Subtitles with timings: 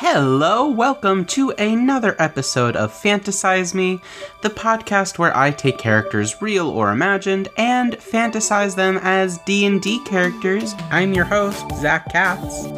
[0.00, 4.00] Hello, welcome to another episode of Fantasize Me,
[4.42, 10.72] the podcast where I take characters real or imagined and fantasize them as D&D characters.
[10.92, 12.68] I'm your host, Zach Katz.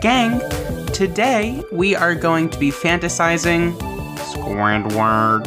[0.00, 0.38] Gang,
[0.92, 3.76] today we are going to be fantasizing
[4.32, 5.42] Squidward,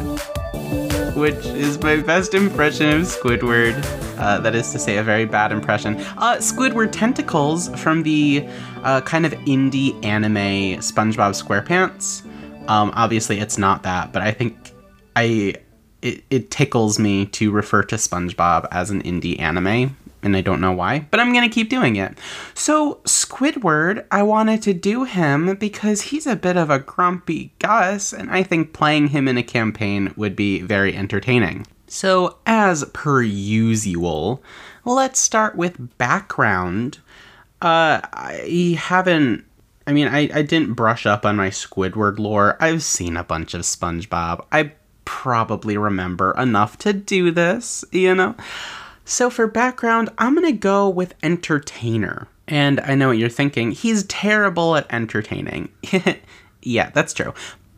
[1.16, 4.11] which is my best impression of Squidward.
[4.22, 5.96] Uh, that is to say, a very bad impression.
[6.16, 8.46] Uh, Squidward tentacles from the
[8.84, 12.24] uh, kind of indie anime SpongeBob SquarePants.
[12.68, 14.70] Um, obviously, it's not that, but I think
[15.16, 15.56] I
[16.02, 20.60] it, it tickles me to refer to SpongeBob as an indie anime, and I don't
[20.60, 22.16] know why, but I'm gonna keep doing it.
[22.54, 28.12] So Squidward, I wanted to do him because he's a bit of a grumpy Gus,
[28.12, 31.66] and I think playing him in a campaign would be very entertaining.
[31.92, 34.42] So, as per usual,
[34.82, 37.00] let's start with background.
[37.60, 39.44] Uh, I haven't.
[39.86, 42.56] I mean, I, I didn't brush up on my Squidward lore.
[42.60, 44.46] I've seen a bunch of SpongeBob.
[44.50, 44.72] I
[45.04, 48.36] probably remember enough to do this, you know?
[49.04, 52.26] So, for background, I'm gonna go with entertainer.
[52.48, 53.70] And I know what you're thinking.
[53.70, 55.68] He's terrible at entertaining.
[56.62, 57.34] yeah, that's true.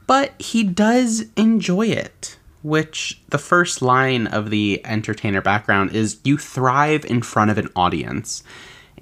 [0.07, 6.39] But he does enjoy it which the first line of the entertainer background is you
[6.39, 8.43] thrive in front of an audience.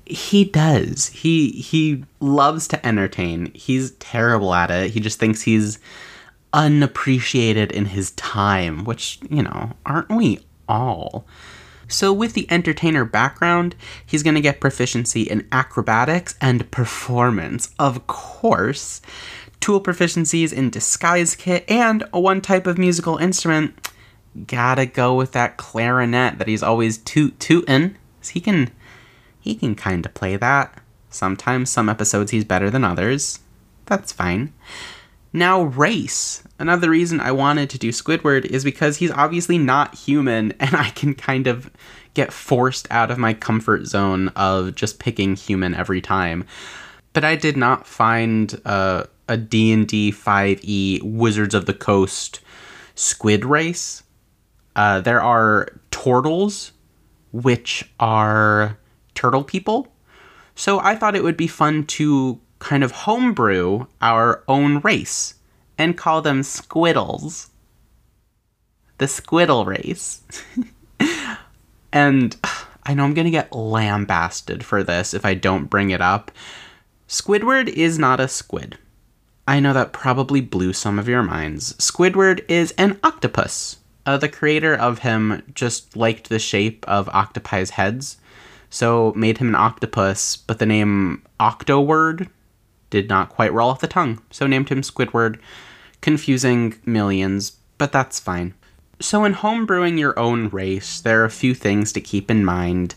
[0.04, 1.06] He does.
[1.06, 3.52] He he loves to entertain.
[3.54, 4.90] He's terrible at it.
[4.90, 5.78] He just thinks he's
[6.52, 11.24] unappreciated in his time, which, you know, aren't we all?
[11.86, 18.06] So, with the entertainer background, he's going to get proficiency in acrobatics and performance, of
[18.08, 19.02] course
[19.62, 23.90] tool proficiencies in disguise kit, and one type of musical instrument.
[24.46, 27.96] Gotta go with that clarinet that he's always toot tootin'.
[28.30, 28.70] He can
[29.40, 30.82] he can kinda play that.
[31.10, 33.40] Sometimes some episodes he's better than others.
[33.86, 34.52] That's fine.
[35.32, 36.42] Now race.
[36.58, 40.90] Another reason I wanted to do Squidward is because he's obviously not human and I
[40.90, 41.70] can kind of
[42.14, 46.44] get forced out of my comfort zone of just picking human every time.
[47.12, 52.40] But I did not find uh, a D&D 5e Wizards of the Coast
[52.94, 54.02] squid race.
[54.76, 56.72] Uh, there are tortles,
[57.32, 58.78] which are
[59.14, 59.88] turtle people.
[60.54, 65.34] So I thought it would be fun to kind of homebrew our own race
[65.78, 67.50] and call them squiddles.
[68.98, 70.22] The squiddle race.
[71.92, 72.36] and
[72.84, 76.30] I know I'm going to get lambasted for this if I don't bring it up.
[77.08, 78.76] Squidward is not a squid.
[79.46, 81.72] I know that probably blew some of your minds.
[81.74, 83.78] Squidward is an octopus.
[84.06, 88.18] Uh, the creator of him just liked the shape of octopi's heads,
[88.70, 92.28] so made him an octopus, but the name Octoword
[92.90, 95.38] did not quite roll off the tongue, so named him Squidward,
[96.00, 98.54] confusing millions, but that's fine.
[99.00, 102.94] So, in homebrewing your own race, there are a few things to keep in mind.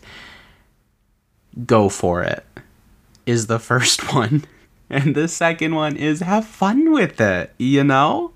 [1.66, 2.46] Go for it,
[3.26, 4.46] is the first one.
[4.90, 8.34] And the second one is have fun with it, you know?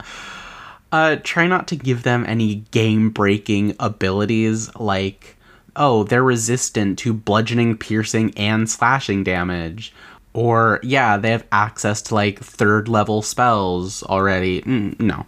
[0.92, 5.38] Uh, try not to give them any game breaking abilities like,
[5.76, 9.94] oh, they're resistant to bludgeoning, piercing, and slashing damage.
[10.34, 14.62] Or, yeah, they have access to like third level spells already.
[14.62, 15.26] Mm, no.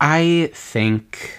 [0.00, 1.38] I think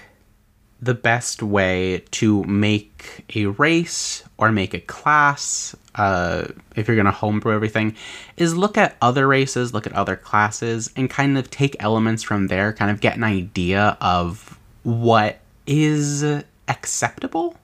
[0.82, 7.06] the best way to make a race or make a class, uh, if you're going
[7.06, 7.96] to homebrew everything,
[8.38, 12.48] is look at other races, look at other classes, and kind of take elements from
[12.48, 16.24] there, kind of get an idea of what is
[16.68, 17.56] acceptable.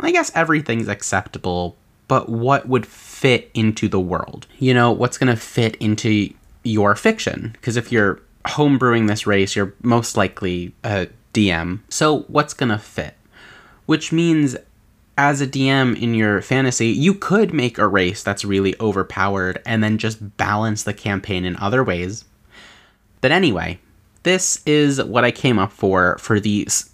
[0.00, 1.76] I guess everything's acceptable,
[2.08, 4.46] but what would fit into the world?
[4.58, 6.32] You know, what's going to fit into
[6.64, 7.50] your fiction?
[7.52, 11.80] Because if you're homebrewing this race, you're most likely a DM.
[11.88, 13.16] So, what's going to fit?
[13.86, 14.56] Which means
[15.18, 19.82] as a DM in your fantasy, you could make a race that's really overpowered and
[19.82, 22.24] then just balance the campaign in other ways.
[23.20, 23.78] But anyway,
[24.22, 26.90] this is what I came up for for these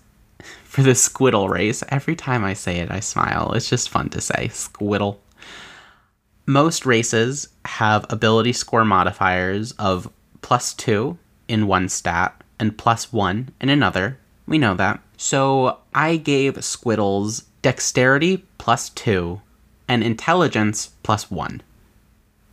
[0.64, 1.82] for the squiddle race.
[1.88, 3.52] Every time I say it, I smile.
[3.52, 4.48] It's just fun to say.
[4.48, 5.18] Squiddle.
[6.46, 10.10] Most races have ability score modifiers of
[10.40, 11.18] plus 2
[11.48, 14.18] in one stat and plus 1 in another.
[14.48, 15.00] We know that.
[15.18, 19.40] So I gave Squiddles dexterity plus two,
[19.86, 21.62] and intelligence plus one.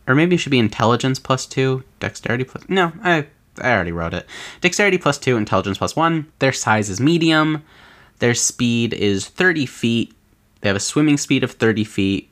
[0.06, 2.64] Or maybe it should be intelligence plus two, dexterity plus.
[2.68, 3.26] No, I,
[3.60, 4.26] I already wrote it.
[4.60, 6.30] Dexterity plus two, intelligence plus one.
[6.38, 7.64] Their size is medium.
[8.18, 10.14] Their speed is 30 feet.
[10.60, 12.30] They have a swimming speed of 30 feet.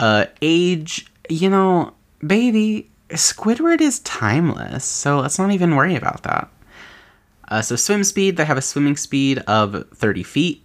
[0.00, 1.94] Uh, age, you know,
[2.26, 6.48] baby, Squidward is timeless, so let's not even worry about that.
[7.52, 10.64] Uh, so, swim speed, they have a swimming speed of 30 feet.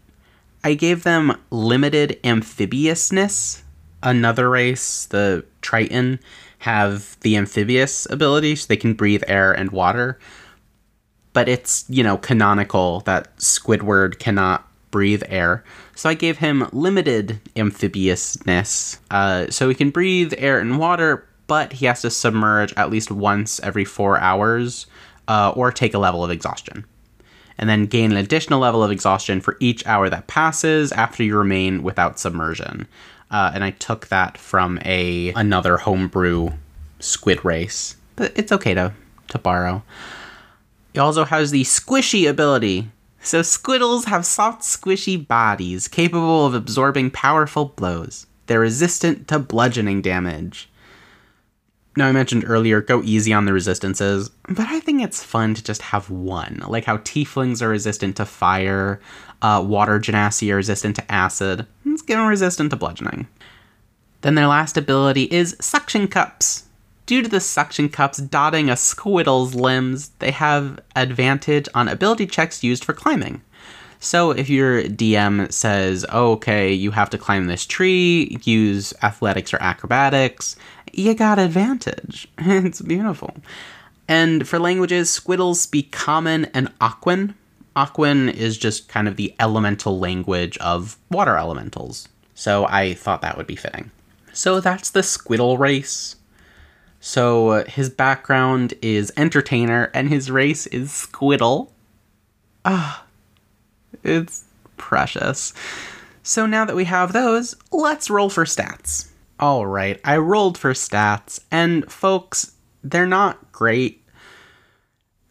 [0.64, 3.62] I gave them limited amphibiousness.
[4.02, 6.18] Another race, the Triton,
[6.60, 10.18] have the amphibious ability, so they can breathe air and water.
[11.34, 15.66] But it's, you know, canonical that Squidward cannot breathe air.
[15.94, 19.02] So I gave him limited amphibiousness.
[19.12, 23.12] Uh, so he can breathe air and water, but he has to submerge at least
[23.12, 24.88] once every four hours
[25.28, 26.86] uh, or take a level of exhaustion.
[27.58, 31.36] And then gain an additional level of exhaustion for each hour that passes after you
[31.36, 32.88] remain without submersion.
[33.32, 36.52] Uh, and I took that from a another homebrew
[37.00, 38.94] squid race, but it's okay to
[39.30, 39.84] to borrow.
[40.94, 42.90] He also has the squishy ability.
[43.22, 48.26] So squiddles have soft, squishy bodies capable of absorbing powerful blows.
[48.46, 50.70] They're resistant to bludgeoning damage.
[51.98, 55.64] Now, I mentioned earlier, go easy on the resistances, but I think it's fun to
[55.64, 56.62] just have one.
[56.68, 59.02] Like how tieflings are resistant to fire,
[59.42, 61.66] uh, water genasi are resistant to acid.
[61.86, 63.28] Let's get them resistant to bludgeoning.
[64.22, 66.66] Then their last ability is Suction Cups.
[67.08, 72.64] Due to the suction cups dotting a squiddle's limbs, they have advantage on ability checks
[72.64, 73.42] used for climbing.
[74.00, 79.54] So if your DM says, oh, okay, you have to climb this tree, use athletics
[79.54, 80.56] or acrobatics,
[80.98, 82.28] you got advantage.
[82.38, 83.36] it's beautiful.
[84.08, 87.36] And for languages, squiddles speak Common and Aquan.
[87.76, 92.10] Aquan is just kind of the elemental language of water elementals.
[92.34, 93.92] So I thought that would be fitting.
[94.34, 96.16] So that's the Squiddle race.
[97.00, 101.70] So his background is entertainer and his race is Squiddle.
[102.66, 103.06] Ah,
[104.04, 104.46] it's
[104.78, 105.54] precious.
[106.24, 109.08] So now that we have those, let's roll for stats.
[109.40, 112.54] All right, I rolled for stats, and folks,
[112.84, 114.04] they're not great.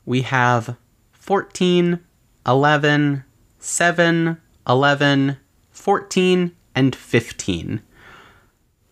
[0.05, 0.77] We have
[1.13, 1.99] 14,
[2.47, 3.25] 11,
[3.59, 5.37] 7, 11,
[5.71, 7.83] 14, and 15.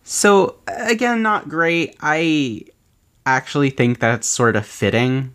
[0.03, 1.95] So, again, not great.
[2.01, 2.63] I
[3.25, 5.33] actually think that's sort of fitting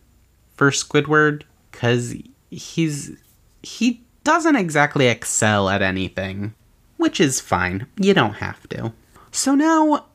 [0.55, 2.15] for Squidward because
[2.51, 3.17] he's.
[3.63, 6.55] he doesn't exactly excel at anything,
[6.99, 7.87] which is fine.
[7.97, 8.93] You don't have to.
[9.33, 10.07] So now,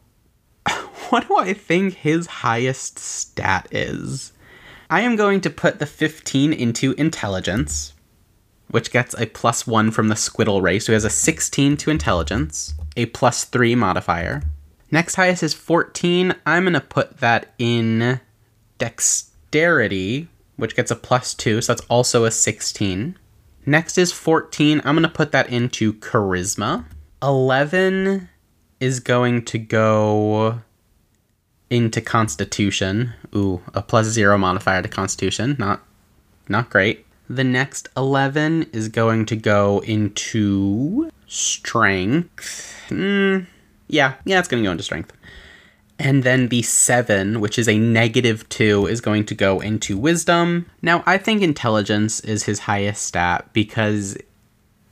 [1.10, 4.34] what do I think his highest stat is?
[4.90, 7.94] I am going to put the 15 into intelligence,
[8.70, 12.76] which gets a plus 1 from the Squiddle race, who has a 16 to intelligence,
[12.96, 14.44] a plus 3 modifier.
[14.92, 16.36] Next highest is 14.
[16.46, 18.20] I'm going to put that in
[18.78, 20.28] dexterity,
[20.58, 23.18] which gets a plus 2, so that's also a 16.
[23.66, 24.82] Next is 14.
[24.86, 26.86] I'm going to put that into charisma.
[27.24, 28.30] 11
[28.80, 30.62] is going to go
[31.70, 33.14] into Constitution.
[33.36, 35.56] Ooh, a plus zero modifier to Constitution.
[35.60, 35.82] Not,
[36.48, 37.06] not great.
[37.30, 42.76] The next 11 is going to go into Strength.
[42.90, 43.48] Mm,
[43.88, 45.12] yeah, yeah, it's going to go into Strength.
[45.98, 50.70] And then the 7, which is a negative 2, is going to go into Wisdom.
[50.82, 54.18] Now, I think Intelligence is his highest stat because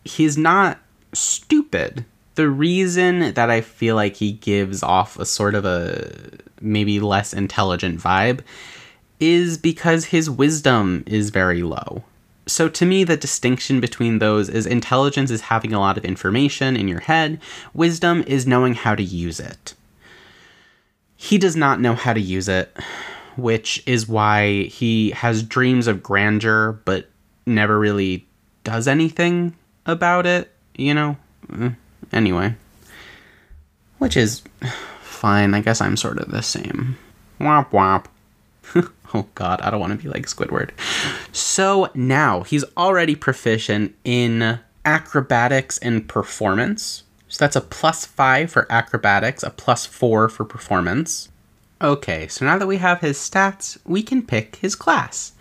[0.06, 0.80] he's not
[1.14, 6.12] stupid the reason that I feel like he gives off a sort of a
[6.62, 8.42] maybe less intelligent vibe
[9.20, 12.04] is because his wisdom is very low.
[12.46, 16.76] So to me, the distinction between those is intelligence is having a lot of information
[16.76, 17.40] in your head,
[17.74, 19.76] wisdom is knowing how to use it.
[21.16, 22.76] He does not know how to use it,
[23.38, 27.10] which is why he has dreams of grandeur but
[27.46, 28.28] never really
[28.66, 31.16] does anything about it, you know?
[31.48, 31.78] Mm.
[32.14, 32.56] Anyway.
[33.98, 34.44] Which is
[35.02, 35.54] fine.
[35.54, 36.98] I guess I'm sort of the same.
[37.40, 38.06] Womp womp.
[39.14, 40.72] oh god, I don't want to be like Squidward.
[41.32, 47.04] So now he's already proficient in acrobatics and performance.
[47.28, 51.30] So that's a plus five for acrobatics, a plus four for performance.
[51.82, 55.34] Okay, so now that we have his stats, we can pick his class.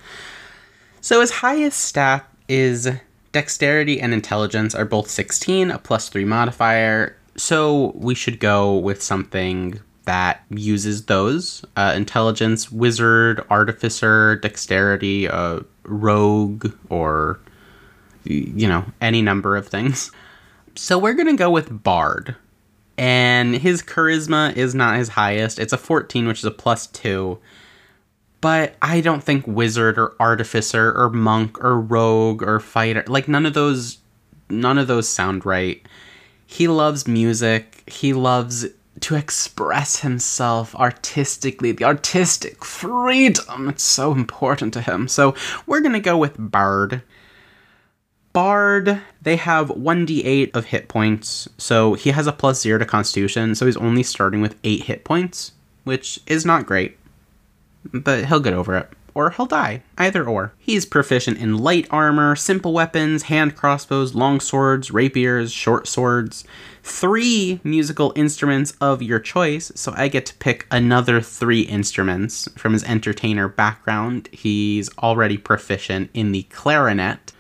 [1.00, 2.90] So his highest stat is
[3.32, 7.16] Dexterity and intelligence are both 16, a plus 3 modifier.
[7.36, 15.60] So we should go with something that uses those uh, intelligence, wizard, artificer, dexterity, uh,
[15.84, 17.40] rogue, or,
[18.24, 20.10] you know, any number of things.
[20.74, 22.36] So we're to go with bard.
[22.98, 25.58] And his charisma is not his highest.
[25.58, 27.38] It's a 14, which is a plus 2
[28.42, 33.46] but I don't think wizard or artificer or monk or rogue or fighter like none
[33.46, 33.98] of those
[34.50, 35.84] none of those sound right.
[36.46, 37.82] He loves music.
[37.86, 38.66] He loves
[39.00, 43.70] to express himself artistically, the artistic freedom.
[43.70, 45.08] It's so important to him.
[45.08, 45.34] So
[45.66, 47.02] we're going to go with Bard.
[48.32, 53.54] Bard, they have 1d8 of hit points, so he has a plus 0 to Constitution,
[53.54, 55.52] so he's only starting with 8 hit points,
[55.84, 56.96] which is not great,
[57.92, 58.88] but he'll get over it.
[59.14, 60.54] Or he'll die, either or.
[60.58, 66.44] He's proficient in light armor, simple weapons, hand crossbows, long swords, rapiers, short swords,
[66.82, 72.72] three musical instruments of your choice, so I get to pick another three instruments from
[72.72, 74.30] his entertainer background.
[74.32, 77.32] He's already proficient in the clarinet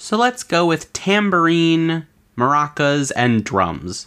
[0.00, 4.06] so let's go with tambourine, maracas, and drums.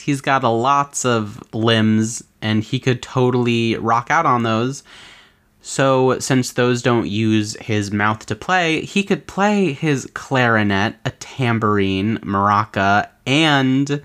[0.00, 4.82] He's got a lots of limbs and he could totally rock out on those.
[5.66, 11.10] So, since those don't use his mouth to play, he could play his clarinet, a
[11.12, 14.02] tambourine, maraca, and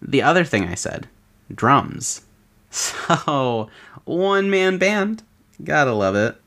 [0.00, 1.08] the other thing I said
[1.54, 2.22] drums.
[2.70, 3.68] So,
[4.04, 5.22] one man band.
[5.62, 6.40] Gotta love it.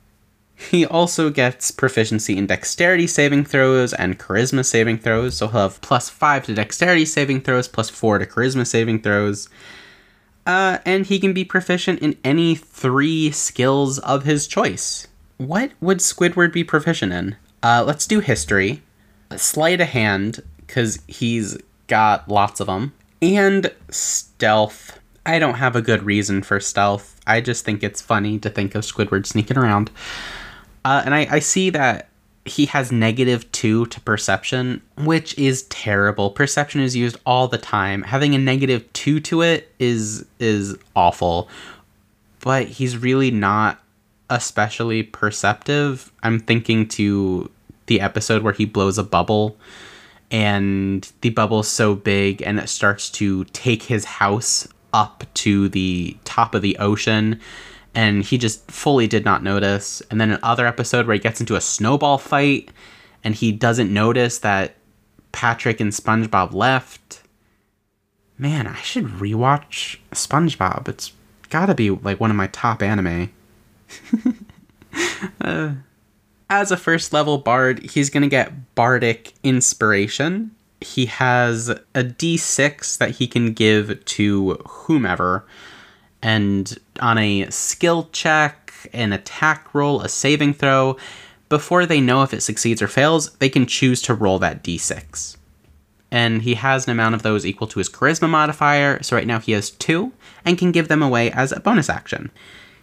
[0.70, 5.82] He also gets proficiency in dexterity saving throws and charisma saving throws, so he'll have
[5.82, 9.50] plus 5 to dexterity saving throws, plus 4 to charisma saving throws.
[10.46, 15.08] Uh, and he can be proficient in any three skills of his choice.
[15.38, 17.36] What would Squidward be proficient in?
[17.64, 18.82] Uh, let's do history,
[19.36, 25.00] sleight of hand, because he's got lots of them, and stealth.
[25.26, 27.20] I don't have a good reason for stealth.
[27.28, 29.92] I just think it's funny to think of Squidward sneaking around.
[30.84, 32.10] Uh, and I, I see that
[32.46, 36.32] he has negative two to perception, which is terrible.
[36.32, 38.02] Perception is used all the time.
[38.04, 41.50] Having a negative two to it is is awful.
[42.40, 43.82] But he's really not
[44.30, 46.12] especially perceptive.
[46.24, 47.52] I'm thinking to
[47.86, 49.58] the episode where he blows a bubble
[50.32, 56.18] and the bubble's so big and it starts to take his house up to the
[56.24, 57.40] top of the ocean
[57.94, 60.02] and he just fully did not notice.
[60.10, 62.72] And then another episode where he gets into a snowball fight
[63.24, 64.76] and he doesn't notice that
[65.32, 67.22] Patrick and SpongeBob left.
[68.38, 70.88] Man, I should rewatch SpongeBob.
[70.88, 71.12] It's
[71.50, 73.32] gotta be like one of my top anime.
[75.42, 75.74] uh,
[76.50, 80.52] as a first level bard, he's gonna get bardic inspiration.
[80.80, 85.46] He has a d6 that he can give to whomever
[86.22, 90.98] and on a skill check, an attack roll, a saving throw,
[91.50, 95.38] before they know if it succeeds or fails, they can choose to roll that d6.
[96.10, 99.40] And he has an amount of those equal to his charisma modifier, so right now
[99.40, 100.14] he has two,
[100.46, 102.32] and can give them away as a bonus action.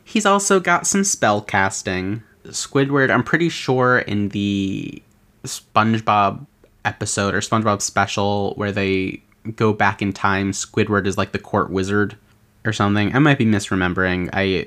[0.05, 2.23] He's also got some spell casting.
[2.45, 5.03] Squidward, I'm pretty sure in the
[5.45, 6.47] SpongeBob
[6.85, 9.23] episode or SpongeBob special where they
[9.57, 12.17] go back in time, Squidward is like the court wizard
[12.65, 13.15] or something.
[13.15, 14.31] I might be misremembering.
[14.33, 14.67] I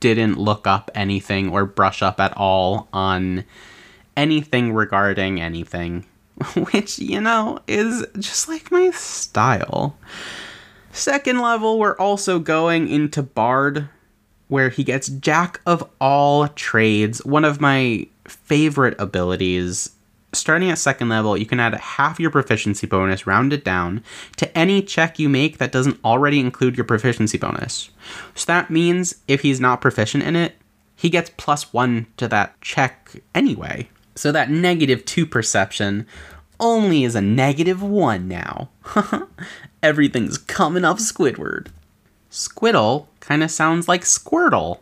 [0.00, 3.44] didn't look up anything or brush up at all on
[4.16, 6.06] anything regarding anything,
[6.72, 9.96] which, you know, is just like my style.
[10.92, 13.88] Second level, we're also going into Bard,
[14.48, 19.90] where he gets Jack of all trades, one of my favorite abilities
[20.32, 24.02] starting at second level, you can add half your proficiency bonus rounded down
[24.36, 27.90] to any check you make that doesn't already include your proficiency bonus.
[28.34, 30.56] So that means if he's not proficient in it,
[30.94, 33.88] he gets plus one to that check anyway.
[34.14, 36.06] So that negative two perception
[36.58, 38.70] only is a negative one now.
[39.82, 41.68] Everything's coming up Squidward.
[42.30, 44.80] Squiddle kind of sounds like Squirtle.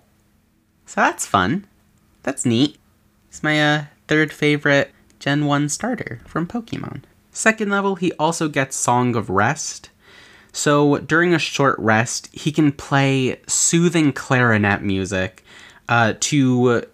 [0.86, 1.66] So that's fun.
[2.22, 2.78] That's neat.
[3.28, 4.93] It's my uh, third favorite
[5.24, 7.00] Gen 1 starter from Pokemon.
[7.32, 9.88] Second level, he also gets Song of Rest.
[10.52, 15.42] So during a short rest, he can play soothing clarinet music
[15.88, 16.84] uh, to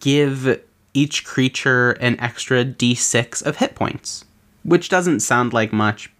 [0.00, 0.62] give
[0.92, 4.26] each creature an extra d6 of hit points,
[4.62, 6.12] which doesn't sound like much,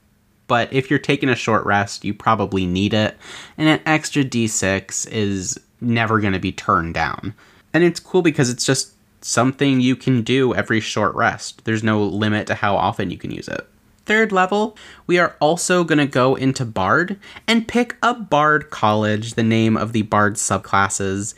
[0.47, 3.15] but if you're taking a short rest, you probably need it,
[3.59, 7.35] and an extra d6 is never going to be turned down.
[7.75, 8.94] And it's cool because it's just
[9.25, 11.65] something you can do every short rest.
[11.65, 13.67] There's no limit to how often you can use it.
[14.05, 14.77] Third level,
[15.07, 19.79] we are also going to go into Bard and pick a Bard College, the name
[19.79, 21.35] of the Bard subclasses,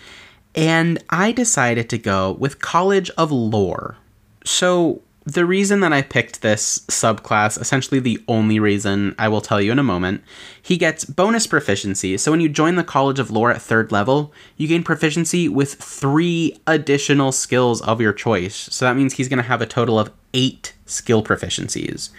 [0.52, 3.96] and I decided to go with College of Lore.
[4.44, 9.60] So, The reason that I picked this subclass, essentially the only reason I will tell
[9.60, 10.22] you in a moment,
[10.62, 12.16] he gets bonus proficiency.
[12.16, 15.74] So when you join the College of Lore at third level, you gain proficiency with
[15.74, 18.68] three additional skills of your choice.
[18.70, 22.10] So that means he's going to have a total of eight skill proficiencies.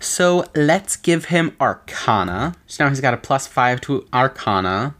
[0.00, 2.56] So let's give him Arcana.
[2.66, 4.96] So now he's got a plus five to Arcana.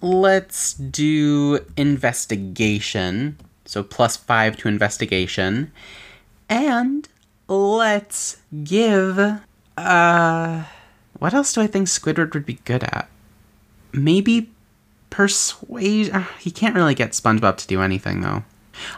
[0.00, 3.38] Let's do Investigation.
[3.64, 5.72] So plus five to Investigation.
[6.52, 7.08] And
[7.48, 9.18] let's give.
[9.78, 10.64] Uh.
[11.18, 13.08] What else do I think Squidward would be good at?
[13.94, 14.50] Maybe
[15.08, 16.14] persuasion.
[16.14, 18.44] Uh, he can't really get SpongeBob to do anything, though.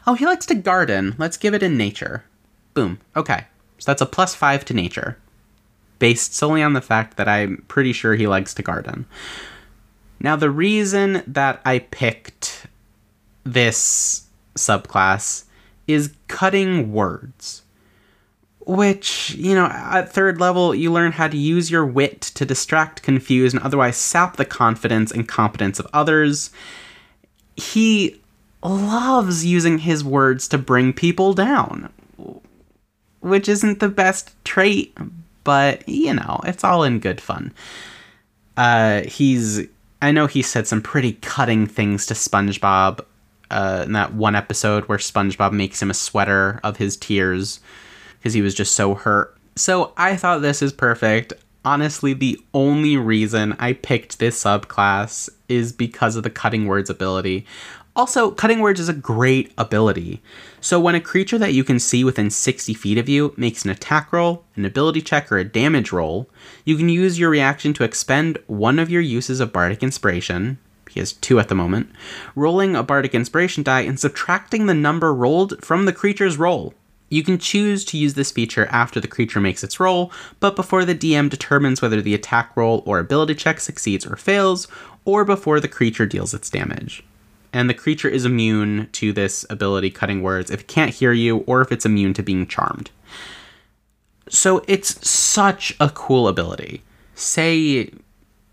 [0.05, 1.15] Oh, he likes to garden.
[1.17, 2.25] Let's give it in nature.
[2.73, 2.99] Boom.
[3.15, 3.47] Okay.
[3.79, 5.17] So that's a plus five to nature
[6.01, 9.07] based solely on the fact that I'm pretty sure he likes to garden.
[10.19, 12.67] Now, the reason that I picked
[13.45, 15.44] this subclass
[15.87, 17.63] is cutting words.
[18.67, 23.03] Which, you know, at third level, you learn how to use your wit to distract,
[23.03, 26.51] confuse, and otherwise sap the confidence and competence of others.
[27.57, 28.21] He
[28.63, 31.93] loves using his words to bring people down,
[33.21, 34.97] which isn't the best trait,
[35.45, 37.53] but you know, it's all in good fun.
[38.57, 39.67] Uh, he's
[40.01, 43.05] I know he said some pretty cutting things to SpongeBob
[43.55, 47.61] uh, in that one episode where SpongeBob makes him a sweater of his tears
[48.19, 49.37] because he was just so hurt.
[49.57, 51.33] So I thought this is perfect.
[51.65, 57.47] Honestly, the only reason I picked this subclass is because of the cutting words ability.
[57.97, 60.21] Also, Cutting Words is a great ability.
[60.61, 63.71] So when a creature that you can see within 60 feet of you makes an
[63.71, 66.29] attack roll, an ability check, or a damage roll,
[66.65, 70.59] you can use your reaction to expend one of your uses of Bardic Inspiration,
[70.95, 71.91] he has two at the moment,
[72.35, 76.73] rolling a Bardic Inspiration die and subtracting the number rolled from the creature's roll.
[77.11, 80.11] You can choose to use this feature after the creature makes its roll,
[80.41, 84.69] but before the DM determines whether the attack roll or ability check succeeds or fails,
[85.05, 87.05] or before the creature deals its damage
[87.55, 91.39] and the creature is immune to this ability cutting words if it can't hear you
[91.47, 92.91] or if it's immune to being charmed.
[94.29, 96.83] So it's such a cool ability.
[97.15, 97.93] Say,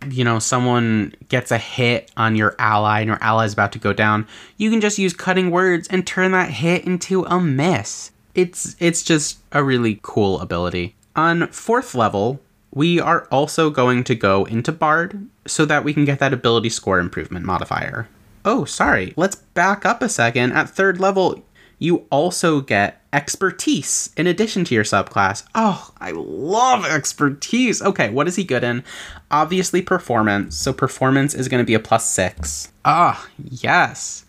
[0.09, 3.79] you know, someone gets a hit on your ally and your ally is about to
[3.79, 4.27] go down,
[4.57, 8.11] you can just use cutting words and turn that hit into a miss.
[8.33, 10.95] It's it's just a really cool ability.
[11.15, 12.39] On fourth level,
[12.73, 16.69] we are also going to go into Bard so that we can get that ability
[16.69, 18.07] score improvement modifier.
[18.45, 19.13] Oh, sorry.
[19.17, 20.53] Let's back up a second.
[20.53, 21.43] At third level,
[21.81, 25.43] you also get expertise in addition to your subclass.
[25.55, 27.81] Oh, I love expertise.
[27.81, 28.83] Okay, what is he good in?
[29.31, 30.55] Obviously, performance.
[30.55, 32.71] So, performance is going to be a plus six.
[32.85, 34.25] Ah, yes.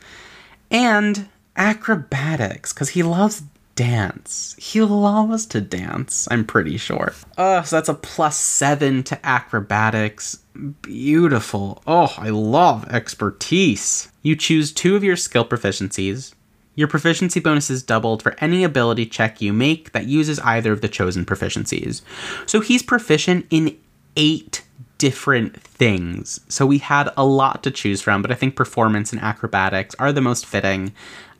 [0.70, 3.42] And acrobatics, because he loves
[3.74, 4.56] dance.
[4.58, 7.12] He loves to dance, I'm pretty sure.
[7.36, 10.38] Uh, so that's a plus seven to acrobatics.
[10.80, 11.82] Beautiful.
[11.86, 14.10] Oh, I love expertise.
[14.22, 16.32] You choose two of your skill proficiencies.
[16.74, 20.80] Your proficiency bonus is doubled for any ability check you make that uses either of
[20.80, 22.02] the chosen proficiencies.
[22.46, 23.76] So he's proficient in
[24.16, 24.64] eight
[24.98, 26.40] different things.
[26.48, 30.12] So we had a lot to choose from, but I think performance and acrobatics are
[30.12, 30.92] the most fitting.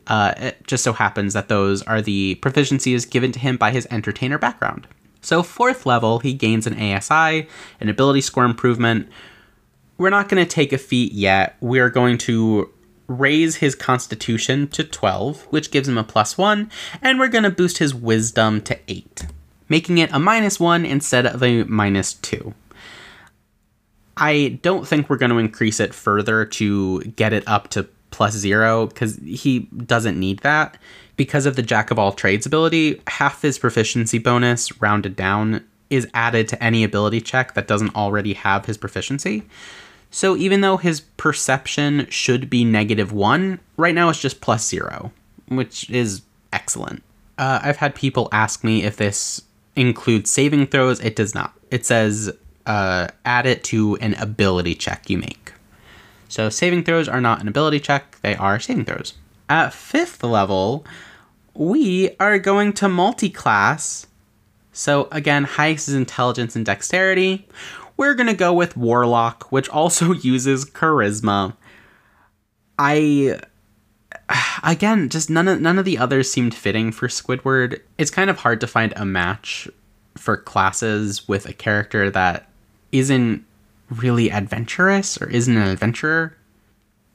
[0.05, 3.87] Uh, it just so happens that those are the proficiencies given to him by his
[3.89, 4.85] entertainer background.
[5.21, 7.47] So, fourth level, he gains an ASI,
[7.79, 9.07] an ability score improvement.
[9.97, 11.55] We're not going to take a feat yet.
[11.61, 12.69] We're going to
[13.07, 16.69] raise his constitution to 12, which gives him a plus 1,
[17.01, 19.25] and we're going to boost his wisdom to 8,
[19.69, 22.53] making it a minus 1 instead of a minus 2.
[24.15, 28.33] I don't think we're going to increase it further to get it up to plus
[28.33, 30.77] 0 because he doesn't need that
[31.15, 36.07] because of the jack of all trades ability, half his proficiency bonus rounded down is
[36.13, 39.43] added to any ability check that doesn't already have his proficiency.
[40.13, 45.11] So even though his perception should be negative one, right now it's just plus zero,
[45.47, 46.21] which is
[46.53, 47.01] excellent.
[47.39, 49.41] Uh, I've had people ask me if this
[49.75, 50.99] includes saving throws.
[50.99, 51.53] It does not.
[51.71, 52.31] It says
[52.67, 55.51] uh, add it to an ability check you make.
[56.29, 59.15] So saving throws are not an ability check, they are saving throws.
[59.49, 60.85] At fifth level,
[61.55, 64.05] we are going to multi-class.
[64.73, 67.47] So again, highest is intelligence and dexterity.
[68.03, 71.55] We're gonna go with Warlock, which also uses charisma.
[72.77, 73.39] I
[74.63, 77.79] again, just none of none of the others seemed fitting for Squidward.
[77.97, 79.69] It's kind of hard to find a match
[80.17, 82.49] for classes with a character that
[82.91, 83.45] isn't
[83.89, 86.35] really adventurous or isn't an adventurer.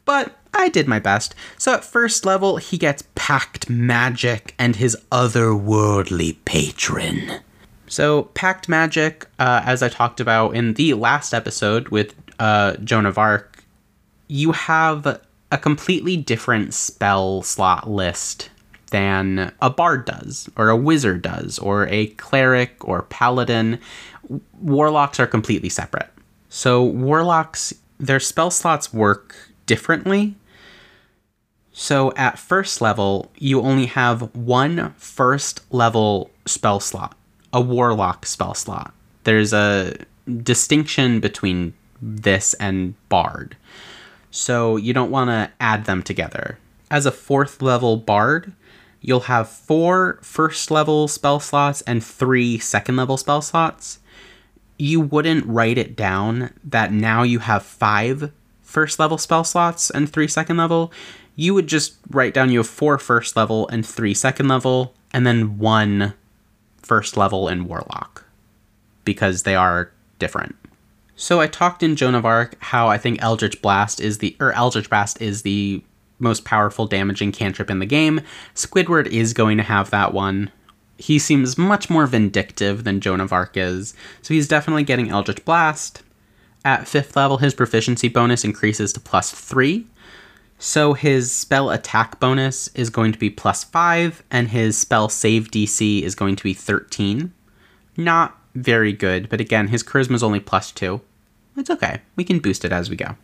[0.06, 1.34] But I did my best.
[1.58, 7.42] So at first level, he gets Pact Magic and his otherworldly patron.
[7.88, 13.06] So, Pact Magic, uh, as I talked about in the last episode with uh, Joan
[13.06, 13.64] of Arc,
[14.28, 15.20] you have
[15.50, 18.50] a completely different spell slot list
[18.90, 23.78] than a bard does, or a wizard does, or a cleric or paladin.
[24.60, 26.10] Warlocks are completely separate.
[26.48, 29.34] So, warlocks, their spell slots work
[29.66, 30.34] differently.
[31.72, 37.16] So, at first level, you only have one first level spell slot,
[37.52, 38.94] a warlock spell slot.
[39.24, 39.94] There's a
[40.42, 43.56] distinction between this and bard.
[44.30, 46.58] So, you don't want to add them together.
[46.90, 48.52] As a fourth level bard,
[49.00, 54.00] you'll have four first level spell slots and three second level spell slots.
[54.76, 58.30] You wouldn't write it down that now you have five
[58.62, 60.92] first level spell slots and three second level.
[61.34, 65.26] You would just write down you have four first level and three second level, and
[65.26, 66.14] then one
[66.82, 68.24] first level in Warlock
[69.04, 70.56] because they are different.
[71.16, 74.52] So I talked in Joan of Arc how I think Eldritch Blast is the or
[74.52, 75.82] Eldritch Blast is the
[76.18, 78.20] most powerful damaging cantrip in the game.
[78.54, 80.50] Squidward is going to have that one.
[80.96, 85.44] He seems much more vindictive than Joan of Arc is, so he's definitely getting Eldritch
[85.44, 86.02] Blast.
[86.64, 89.86] At 5th level, his proficiency bonus increases to plus 3,
[90.58, 95.50] so his spell attack bonus is going to be plus 5, and his spell save
[95.50, 97.32] DC is going to be 13.
[97.96, 101.00] Not very good, but again, his charisma is only plus 2.
[101.56, 102.02] It's okay.
[102.14, 103.16] We can boost it as we go.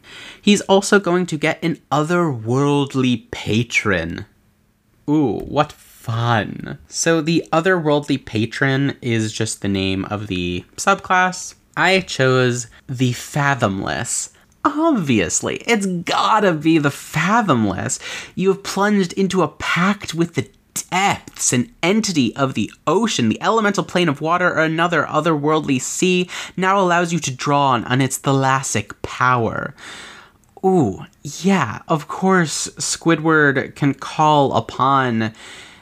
[0.43, 4.27] He's also going to get an otherworldly patron.
[5.09, 6.79] Ooh, what fun.
[6.89, 11.55] So the otherworldly patron is just the name of the subclass.
[11.77, 14.34] I chose the fathomless.
[14.65, 17.99] Obviously, it's gotta be the fathomless.
[18.35, 20.49] You have plunged into a pact with the
[20.91, 26.29] depths, an entity of the ocean, the elemental plane of water, or another otherworldly sea,
[26.57, 29.75] now allows you to draw on, its thalassic power.
[30.65, 35.35] Ooh, yeah, of course, Squidward can call upon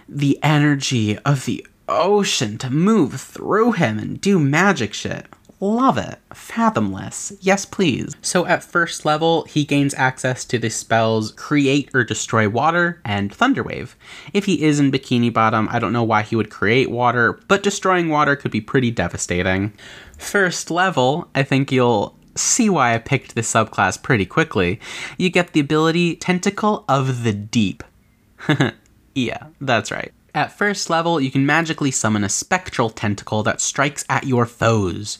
[0.08, 5.26] the energy of the ocean to move through him and do magic shit.
[5.62, 6.18] Love it.
[6.34, 7.32] Fathomless.
[7.40, 8.16] Yes, please.
[8.20, 13.30] So at first level, he gains access to the spells Create or Destroy Water and
[13.30, 13.94] Thunderwave.
[14.32, 17.62] If he is in Bikini Bottom, I don't know why he would create water, but
[17.62, 19.72] destroying water could be pretty devastating.
[20.18, 24.80] First level, I think you'll see why I picked this subclass pretty quickly.
[25.16, 27.84] You get the ability Tentacle of the Deep.
[29.14, 30.12] yeah, that's right.
[30.34, 35.18] At first level, you can magically summon a spectral tentacle that strikes at your foes.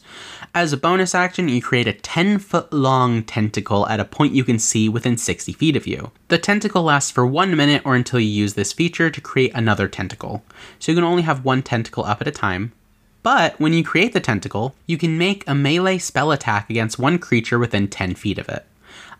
[0.54, 4.42] As a bonus action, you create a 10 foot long tentacle at a point you
[4.42, 6.12] can see within 60 feet of you.
[6.28, 9.86] The tentacle lasts for one minute or until you use this feature to create another
[9.86, 10.44] tentacle.
[10.78, 12.72] So you can only have one tentacle up at a time.
[13.22, 17.18] But when you create the tentacle, you can make a melee spell attack against one
[17.18, 18.64] creature within 10 feet of it.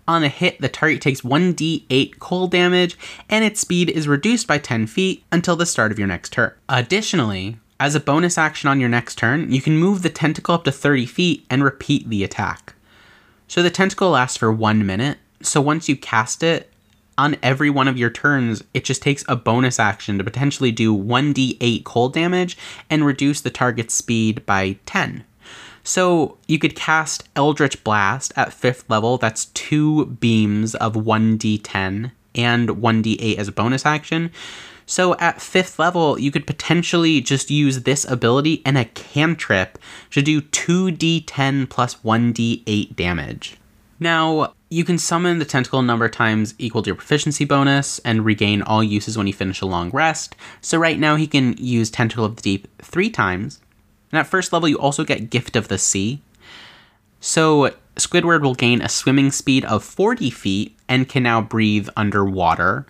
[0.08, 4.58] On a hit, the target takes 1d8 cold damage, and its speed is reduced by
[4.58, 6.52] 10 feet until the start of your next turn.
[6.68, 10.64] Additionally, as a bonus action on your next turn, you can move the tentacle up
[10.64, 12.74] to 30 feet and repeat the attack.
[13.46, 16.72] So the tentacle lasts for one minute, so once you cast it,
[17.18, 20.96] on every one of your turns, it just takes a bonus action to potentially do
[20.96, 22.56] 1d8 cold damage
[22.88, 25.24] and reduce the target's speed by 10.
[25.84, 29.18] So you could cast Eldritch Blast at fifth level.
[29.18, 34.30] That's two beams of 1d10 and 1d8 as a bonus action.
[34.86, 39.78] So at fifth level, you could potentially just use this ability and a cantrip
[40.10, 43.56] to do 2d10 plus 1d8 damage.
[44.00, 48.24] Now, you can summon the tentacle number of times equal to your proficiency bonus and
[48.24, 50.34] regain all uses when you finish a long rest.
[50.60, 53.60] So right now he can use Tentacle of the Deep three times,
[54.12, 56.20] and at first level, you also get Gift of the Sea.
[57.20, 62.86] So Squidward will gain a swimming speed of 40 feet and can now breathe underwater.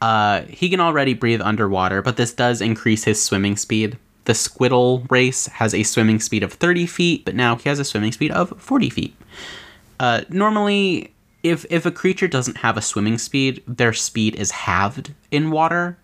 [0.00, 3.98] Uh, he can already breathe underwater, but this does increase his swimming speed.
[4.24, 7.84] The Squiddle race has a swimming speed of 30 feet, but now he has a
[7.84, 9.16] swimming speed of 40 feet.
[10.00, 15.14] Uh, normally, if if a creature doesn't have a swimming speed, their speed is halved
[15.30, 15.96] in water.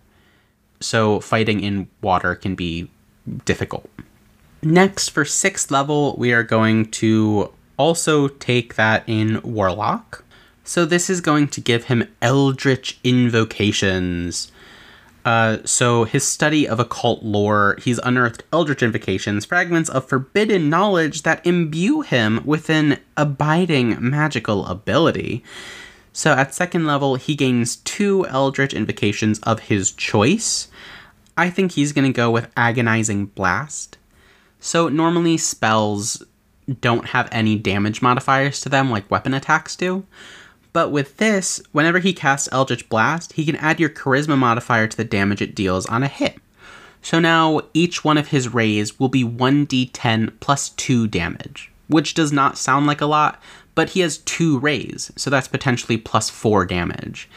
[0.79, 2.89] So fighting in water can be
[3.45, 3.89] difficult.
[4.63, 10.23] Next, for sixth level, we are going to also take that in Warlock.
[10.63, 14.51] So this is going to give him Eldritch Invocations.
[15.25, 21.23] Uh, so his study of occult lore, he's unearthed Eldritch Invocations, fragments of forbidden knowledge
[21.23, 25.43] that imbue him with an abiding magical ability.
[26.13, 30.69] So at second level, he gains two Eldritch invocations of his choice.
[31.35, 33.97] I think he's going to go with Agonizing Blast.
[34.63, 36.23] So normally spells
[36.79, 40.05] don't have any damage modifiers to them like weapon attacks do.
[40.71, 44.95] But with this, whenever he casts Eldritch Blast, he can add your Charisma modifier to
[44.95, 46.37] the damage it deals on a hit.
[47.01, 52.31] So now each one of his rays will be 1d10 plus 2 damage, which does
[52.31, 53.41] not sound like a lot,
[53.75, 57.29] but he has two rays, so that's potentially plus 4 damage.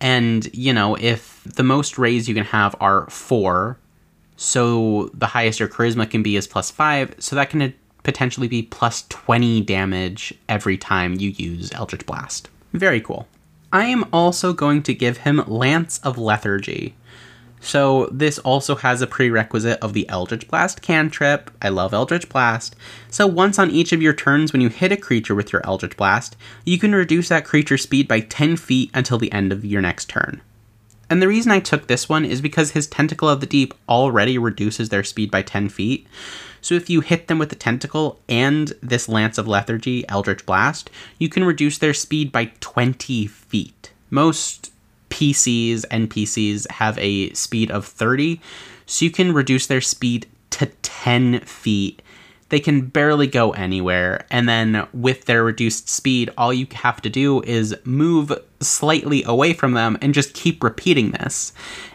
[0.00, 3.78] And, you know, if the most rays you can have are 4,
[4.36, 8.62] so the highest your charisma can be is plus 5, so that can potentially be
[8.62, 12.48] plus 20 damage every time you use Eldritch Blast.
[12.72, 13.26] Very cool.
[13.72, 16.94] I am also going to give him Lance of Lethargy.
[17.60, 21.50] So this also has a prerequisite of the Eldritch Blast cantrip.
[21.60, 22.76] I love Eldritch Blast.
[23.10, 25.96] So once on each of your turns when you hit a creature with your Eldritch
[25.96, 29.82] Blast, you can reduce that creature's speed by 10 feet until the end of your
[29.82, 30.42] next turn.
[31.08, 34.38] And the reason I took this one is because his Tentacle of the Deep already
[34.38, 36.06] reduces their speed by 10 feet.
[36.60, 40.90] So if you hit them with the Tentacle and this Lance of Lethargy, Eldritch Blast,
[41.18, 43.92] you can reduce their speed by 20 feet.
[44.10, 44.72] Most
[45.10, 48.40] PCs, and NPCs have a speed of 30,
[48.84, 52.02] so you can reduce their speed to 10 feet.
[52.48, 57.10] They can barely go anywhere, and then with their reduced speed, all you have to
[57.10, 61.52] do is move slightly away from them and just keep repeating this.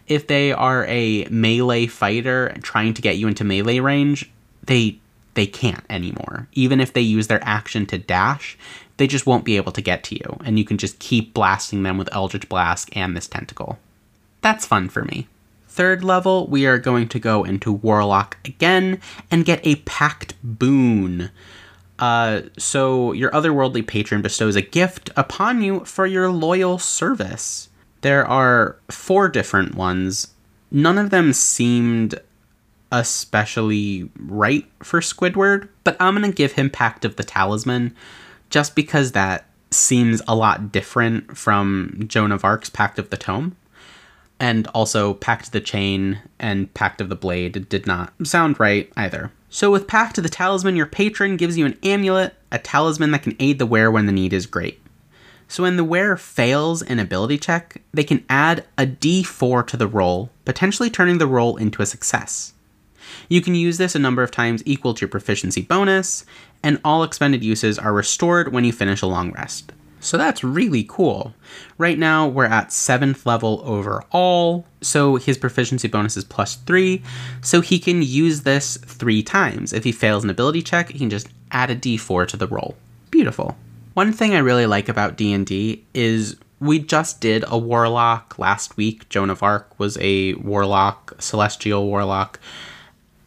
[0.08, 4.30] If they are a melee fighter trying to get you into melee range,
[4.63, 5.00] they
[5.34, 6.47] they can't anymore.
[6.54, 8.58] Even if they use their action to dash,
[8.97, 11.84] they just won't be able to get to you, and you can just keep blasting
[11.84, 13.80] them with Eldritch Blast and this tentacle.
[14.41, 15.28] That's fun for me.
[15.67, 19.00] Third level, we are going to go into Warlock again
[19.32, 21.32] and get a Pact Boon.
[22.02, 27.70] Uh, so, your otherworldly patron bestows a gift upon you for your loyal service.
[28.02, 30.34] There are four different ones.
[30.72, 32.20] None of them seemed
[32.92, 37.96] especially right for Squidward, but I'm going to give him Pact of the Talisman
[38.50, 43.56] just because that seems a lot different from Joan of Arc's Pact of the Tome.
[44.41, 49.32] And also, Pact the Chain and Pact of the Blade did not sound right either.
[49.51, 53.21] So, with Pact of the Talisman, your patron gives you an amulet, a talisman that
[53.21, 54.82] can aid the wearer when the need is great.
[55.47, 59.88] So, when the wearer fails an ability check, they can add a d4 to the
[59.88, 62.54] roll, potentially turning the roll into a success.
[63.30, 66.25] You can use this a number of times equal to your proficiency bonus,
[66.63, 69.71] and all expended uses are restored when you finish a long rest.
[70.02, 71.34] So that's really cool.
[71.78, 77.02] Right now, we're at 7th level overall, so his proficiency bonus is plus 3,
[77.42, 79.74] so he can use this 3 times.
[79.74, 82.76] If he fails an ability check, he can just add a d4 to the roll.
[83.12, 83.56] Beautiful.
[83.94, 89.08] One thing I really like about D&D is we just did a warlock last week.
[89.10, 92.40] Joan of Arc was a warlock, celestial warlock.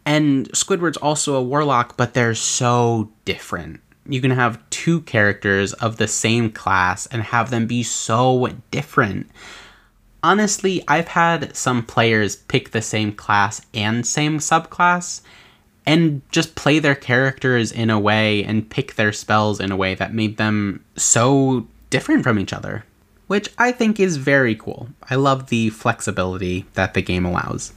[0.06, 3.80] And Squidward's also a warlock, but they're so different.
[4.06, 9.30] You can have two characters of the same class and have them be so different.
[10.22, 15.20] Honestly, I've had some players pick the same class and same subclass
[15.86, 19.94] and just play their characters in a way and pick their spells in a way
[19.94, 22.84] that made them so different from each other,
[23.26, 24.88] which I think is very cool.
[25.10, 27.72] I love the flexibility that the game allows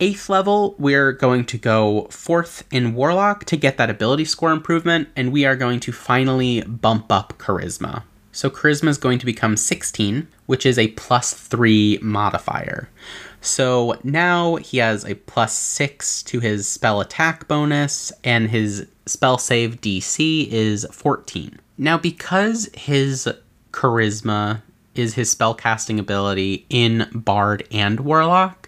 [0.00, 5.08] eighth level, we're going to go fourth in Warlock to get that ability score improvement,
[5.14, 8.02] and we are going to finally bump up Charisma.
[8.32, 12.88] So Charisma is going to become 16, which is a plus 3 modifier.
[13.40, 19.38] So now he has a plus 6 to his spell attack bonus, and his spell
[19.38, 21.58] save DC is 14.
[21.78, 23.28] Now, because his
[23.72, 24.62] Charisma
[24.94, 28.59] is his spellcasting ability in Bard and Warlock,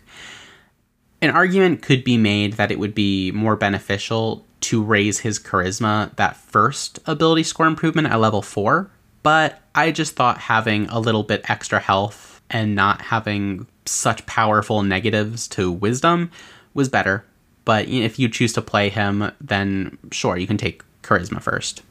[1.23, 6.15] an argument could be made that it would be more beneficial to raise his charisma
[6.17, 8.91] that first ability score improvement at level 4,
[9.23, 14.83] but I just thought having a little bit extra health and not having such powerful
[14.83, 16.31] negatives to wisdom
[16.75, 17.25] was better.
[17.65, 21.83] But if you choose to play him, then sure, you can take charisma first.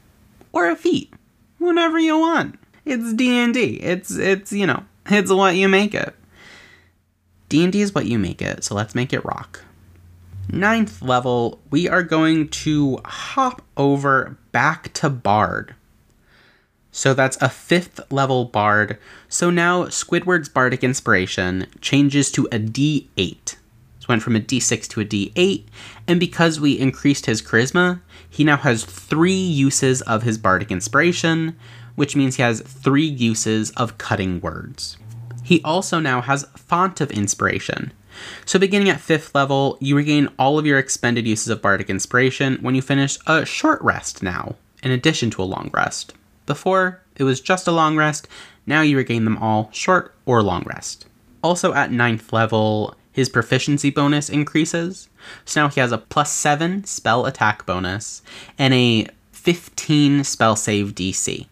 [0.52, 1.12] Or a feat.
[1.58, 2.58] whenever you want.
[2.84, 3.76] It's D&D.
[3.76, 6.14] It's it's, you know, it's what you make it.
[7.52, 9.62] D&D is what you make it, so let's make it rock.
[10.50, 15.74] Ninth level, we are going to hop over back to Bard.
[16.92, 18.96] So that's a fifth level Bard.
[19.28, 23.56] So now Squidward's Bardic Inspiration changes to a D8.
[23.98, 25.64] So went from a D6 to a D8,
[26.08, 31.58] and because we increased his charisma, he now has three uses of his Bardic Inspiration,
[31.96, 34.96] which means he has three uses of cutting words.
[35.42, 37.92] He also now has Font of Inspiration.
[38.44, 42.58] So, beginning at 5th level, you regain all of your expended uses of Bardic Inspiration
[42.60, 46.14] when you finish a short rest now, in addition to a long rest.
[46.44, 48.28] Before, it was just a long rest,
[48.66, 51.06] now you regain them all, short or long rest.
[51.42, 55.08] Also, at 9th level, his proficiency bonus increases.
[55.44, 58.22] So now he has a plus 7 spell attack bonus
[58.58, 61.46] and a 15 spell save DC.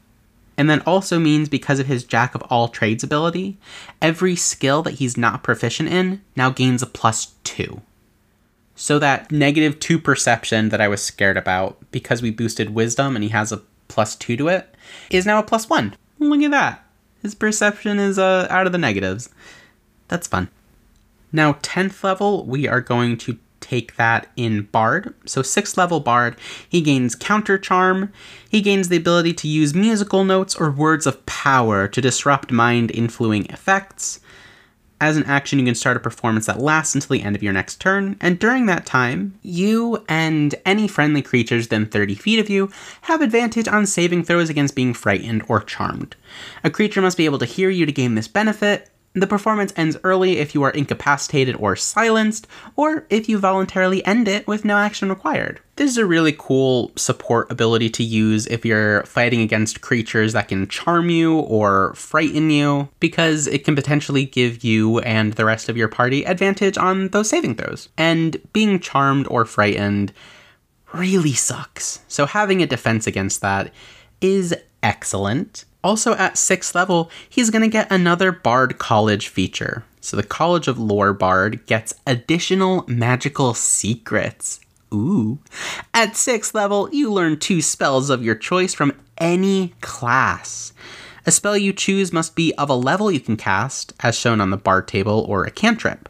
[0.61, 3.57] And that also means because of his Jack of all trades ability,
[4.03, 7.81] every skill that he's not proficient in now gains a plus 2.
[8.75, 13.23] So that negative 2 perception that I was scared about because we boosted wisdom and
[13.23, 14.75] he has a plus 2 to it
[15.09, 15.97] is now a plus 1.
[16.19, 16.85] Look at that.
[17.23, 19.31] His perception is uh, out of the negatives.
[20.09, 20.51] That's fun.
[21.33, 25.15] Now, 10th level, we are going to take that in Bard.
[25.27, 26.37] So, 6th level Bard,
[26.69, 28.13] he gains Counter Charm.
[28.49, 32.91] He gains the ability to use musical notes or words of power to disrupt mind
[32.91, 34.21] influencing effects.
[35.03, 37.55] As an action, you can start a performance that lasts until the end of your
[37.55, 42.51] next turn, and during that time, you and any friendly creatures within 30 feet of
[42.51, 42.71] you
[43.03, 46.17] have advantage on saving throws against being frightened or charmed.
[46.65, 49.97] A creature must be able to hear you to gain this benefit, the performance ends
[50.05, 52.47] early if you are incapacitated or silenced,
[52.77, 55.61] or if you voluntarily end it with no action required.
[55.75, 60.49] This is a really cool support ability to use if you're fighting against creatures that
[60.49, 65.69] can charm you or frighten you, because it can potentially give you and the rest
[65.69, 67.89] of your party advantage on those saving throws.
[67.99, 70.13] And being charmed or frightened
[70.93, 72.01] really sucks.
[72.07, 73.73] So having a defense against that
[74.21, 75.65] is excellent.
[75.83, 79.85] Also, at 6th level, he's going to get another Bard College feature.
[80.01, 84.61] So, the College of Lore Bard gets additional magical secrets.
[84.93, 85.39] Ooh.
[85.95, 90.73] At 6th level, you learn two spells of your choice from any class.
[91.27, 94.51] A spell you choose must be of a level you can cast, as shown on
[94.51, 96.09] the Bard table, or a cantrip.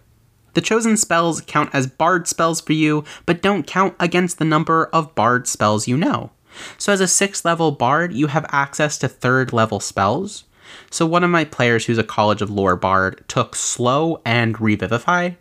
[0.54, 4.86] The chosen spells count as Bard spells for you, but don't count against the number
[4.86, 6.30] of Bard spells you know.
[6.78, 10.44] So as a 6th level bard, you have access to 3rd level spells.
[10.90, 15.32] So one of my players who's a College of Lore bard took Slow and Revivify.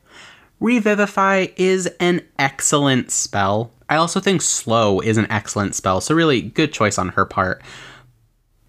[0.59, 3.71] Revivify is an excellent spell.
[3.89, 7.61] I also think Slow is an excellent spell, so really good choice on her part.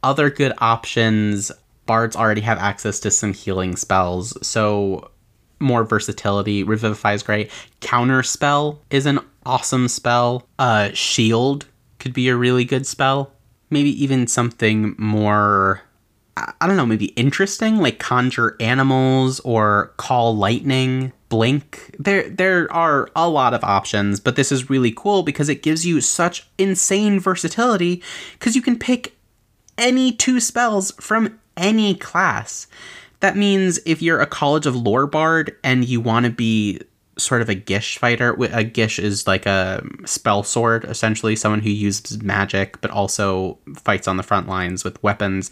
[0.02, 1.52] Other good options,
[1.86, 5.10] bards already have access to some healing spells, so
[5.58, 6.62] more versatility.
[6.62, 7.50] Revivify is great.
[7.80, 10.46] Counter spell is an awesome spell.
[10.58, 11.66] Uh, shield
[12.00, 13.32] could be a really good spell.
[13.70, 15.82] Maybe even something more
[16.60, 21.94] I don't know, maybe interesting, like conjure animals or call lightning, blink.
[21.98, 25.84] There there are a lot of options, but this is really cool because it gives
[25.84, 28.02] you such insane versatility
[28.38, 29.16] cuz you can pick
[29.76, 32.66] any two spells from any class.
[33.20, 36.80] That means if you're a College of Lore Bard and you want to be
[37.22, 38.36] sort of a Gish fighter.
[38.52, 44.08] A Gish is like a spell sword, essentially, someone who uses magic but also fights
[44.08, 45.50] on the front lines with weapons.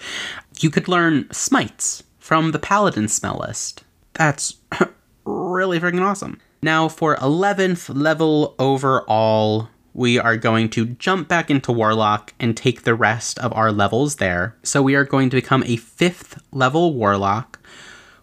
[0.60, 3.84] You could learn smites from the Paladin spell list.
[4.14, 4.56] That's
[5.24, 6.40] really freaking awesome.
[6.60, 12.82] Now, for 11th level overall, we are going to jump back into Warlock and take
[12.82, 14.56] the rest of our levels there.
[14.62, 17.58] So we are going to become a 5th level Warlock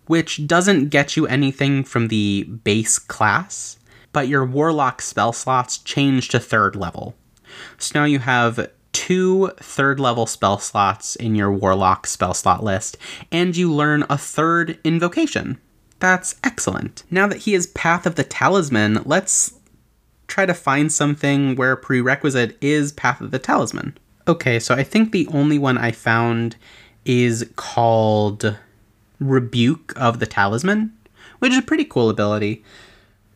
[0.07, 3.77] which doesn't get you anything from the base class,
[4.11, 7.15] but your Warlock spell slots change to third level.
[7.77, 12.97] So now you have two third level spell slots in your Warlock spell slot list,
[13.31, 15.59] and you learn a third invocation.
[15.99, 17.03] That's excellent.
[17.09, 19.53] Now that he is Path of the Talisman, let's
[20.27, 23.97] try to find something where prerequisite is Path of the Talisman.
[24.27, 26.55] Okay, so I think the only one I found
[27.05, 28.57] is called
[29.19, 30.93] Rebuke of the Talisman,
[31.39, 32.63] which is a pretty cool ability.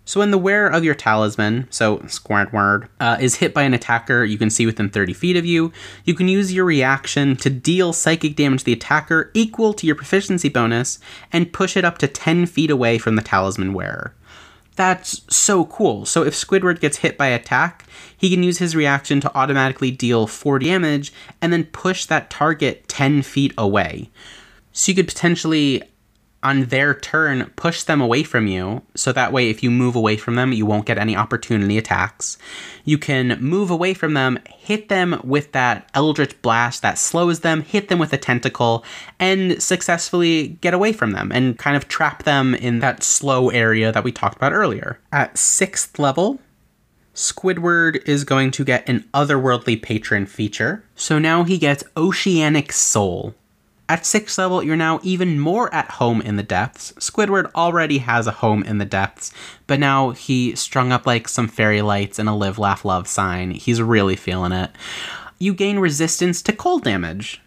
[0.09, 4.23] So when the wearer of your talisman, so Squidward, uh, is hit by an attacker
[4.23, 5.71] you can see within 30 feet of you,
[6.03, 9.95] you can use your reaction to deal psychic damage to the attacker equal to your
[9.95, 10.97] proficiency bonus
[11.31, 14.15] and push it up to 10 feet away from the talisman wearer.
[14.75, 16.05] That's so cool.
[16.05, 17.85] So if Squidward gets hit by attack,
[18.17, 22.87] he can use his reaction to automatically deal 4 damage and then push that target
[22.87, 24.09] 10 feet away.
[24.71, 25.81] So you could potentially,
[26.41, 28.81] on their turn, push them away from you.
[28.95, 32.37] So that way, if you move away from them, you won't get any opportunity attacks.
[32.85, 37.61] You can move away from them, hit them with that Eldritch Blast that slows them,
[37.61, 38.85] hit them with a tentacle,
[39.19, 43.91] and successfully get away from them and kind of trap them in that slow area
[43.91, 44.99] that we talked about earlier.
[45.11, 46.39] At sixth level,
[47.13, 50.85] Squidward is going to get an otherworldly patron feature.
[50.95, 53.35] So now he gets Oceanic Soul.
[53.89, 56.91] At 6th level, you're now even more at home in the depths.
[56.99, 59.33] Squidward already has a home in the depths,
[59.65, 63.49] but now he strung up like some fairy lights and a live, laugh, love sign.
[63.49, 64.69] He's really feeling it.
[65.39, 67.41] You gain resistance to cold damage.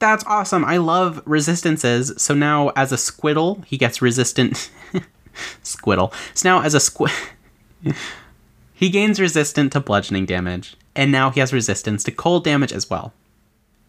[0.00, 0.64] That's awesome.
[0.64, 2.12] I love resistances.
[2.20, 4.72] So now, as a Squiddle, he gets resistant.
[5.62, 6.12] Squiddle.
[6.34, 7.12] So now, as a Squid.
[8.74, 12.90] he gains resistant to bludgeoning damage, and now he has resistance to cold damage as
[12.90, 13.12] well.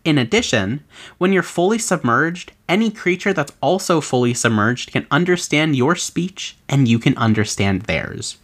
[0.05, 0.83] In addition,
[1.17, 6.87] when you're fully submerged, any creature that's also fully submerged can understand your speech and
[6.87, 8.37] you can understand theirs.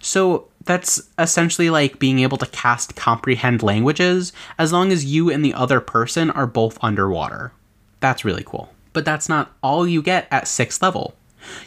[0.00, 5.42] So that's essentially like being able to cast comprehend languages as long as you and
[5.42, 7.52] the other person are both underwater.
[8.00, 8.70] That's really cool.
[8.92, 11.14] But that's not all you get at 6th level.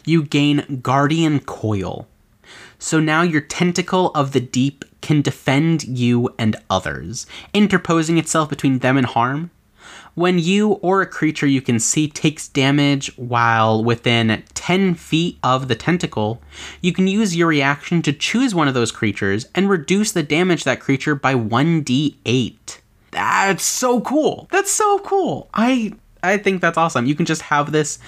[0.05, 2.07] You gain Guardian Coil.
[2.81, 8.79] So now your tentacle of the deep can defend you and others, interposing itself between
[8.79, 9.51] them and harm.
[10.15, 15.67] When you or a creature you can see takes damage while within 10 feet of
[15.67, 16.41] the tentacle,
[16.81, 20.63] you can use your reaction to choose one of those creatures and reduce the damage
[20.63, 22.79] that creature by 1d8.
[23.11, 24.47] That's so cool.
[24.51, 25.49] That's so cool.
[25.53, 27.05] I I think that's awesome.
[27.05, 27.99] You can just have this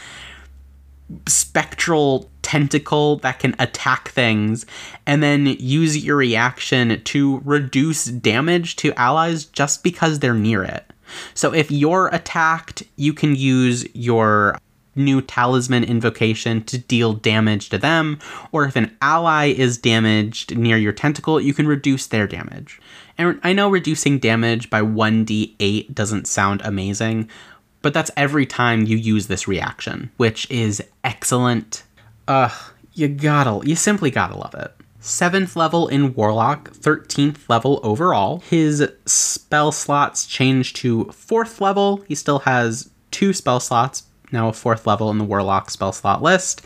[1.27, 4.65] spectral tentacle that can attack things
[5.05, 10.85] and then use your reaction to reduce damage to allies just because they're near it.
[11.33, 14.57] So if you're attacked, you can use your
[14.95, 18.19] new talisman invocation to deal damage to them,
[18.51, 22.79] or if an ally is damaged near your tentacle, you can reduce their damage.
[23.17, 27.29] And I know reducing damage by 1d8 doesn't sound amazing,
[27.83, 31.83] but that's every time you use this reaction, which is excellent.
[32.27, 32.51] Ugh,
[32.93, 34.73] you gotta, you simply gotta love it.
[35.01, 38.39] 7th level in Warlock, 13th level overall.
[38.49, 41.97] His spell slots change to 4th level.
[42.07, 46.21] He still has two spell slots, now a 4th level in the Warlock spell slot
[46.21, 46.61] list,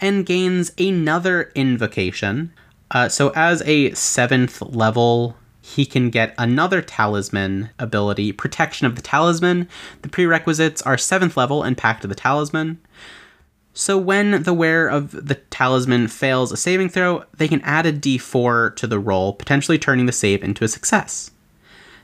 [0.00, 2.52] and gains another invocation.
[2.90, 9.02] Uh, so, as a 7th level he can get another talisman ability, Protection of the
[9.02, 9.68] Talisman.
[10.02, 12.80] The prerequisites are 7th level and Pact of the Talisman.
[13.72, 17.92] So when the wearer of the talisman fails a saving throw, they can add a
[17.92, 21.30] d4 to the roll, potentially turning the save into a success.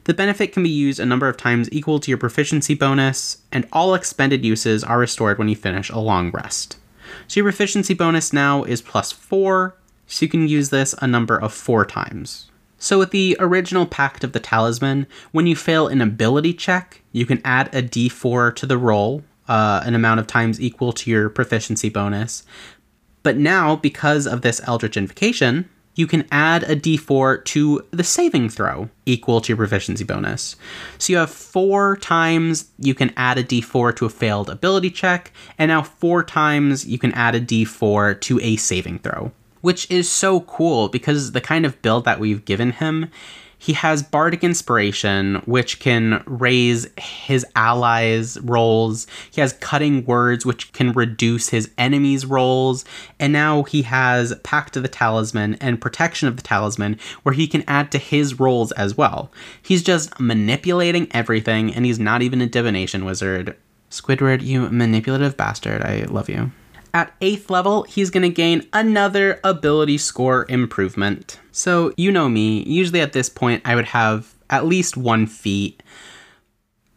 [0.05, 3.69] The benefit can be used a number of times equal to your proficiency bonus, and
[3.73, 6.79] all expended uses are restored when you finish a long rest.
[7.27, 11.37] So your proficiency bonus now is plus 4, so you can use this a number
[11.37, 12.51] of 4 times.
[12.79, 17.27] So, with the original Pact of the Talisman, when you fail an ability check, you
[17.27, 21.29] can add a d4 to the roll, uh, an amount of times equal to your
[21.29, 22.45] proficiency bonus.
[23.25, 28.49] But now, because of this Eldritch Invocation, you can add a d4 to the saving
[28.49, 30.55] throw equal to your proficiency bonus.
[30.99, 35.33] So you have four times you can add a d4 to a failed ability check,
[35.59, 40.11] and now four times you can add a d4 to a saving throw which is
[40.11, 43.11] so cool because the kind of build that we've given him,
[43.61, 49.09] he has bardic inspiration, which can raise his allies' rolls.
[49.33, 52.85] He has cutting words, which can reduce his enemies' rolls.
[53.19, 57.49] And now he has Pact of the Talisman and Protection of the Talisman, where he
[57.49, 59.33] can add to his rolls as well.
[59.61, 63.57] He's just manipulating everything, and he's not even a divination wizard.
[63.91, 65.83] Squidward, you manipulative bastard.
[65.83, 66.53] I love you.
[66.99, 71.39] At 8th level, he's going to gain another ability score improvement.
[71.53, 75.81] So, you know me, usually at this point I would have at least one feat,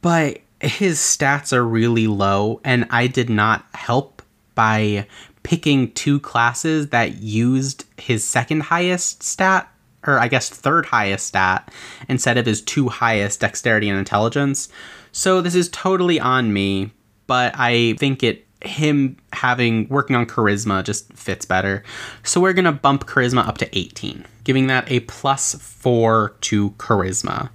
[0.01, 4.23] but his stats are really low, and I did not help
[4.55, 5.05] by
[5.43, 9.71] picking two classes that used his second highest stat,
[10.07, 11.71] or I guess third highest stat,
[12.09, 14.67] instead of his two highest dexterity and intelligence.
[15.11, 16.89] So this is totally on me,
[17.27, 21.83] but I think it him having working on charisma just fits better.
[22.23, 26.71] So we're going to bump charisma up to 18, giving that a plus 4 to
[26.71, 27.49] charisma.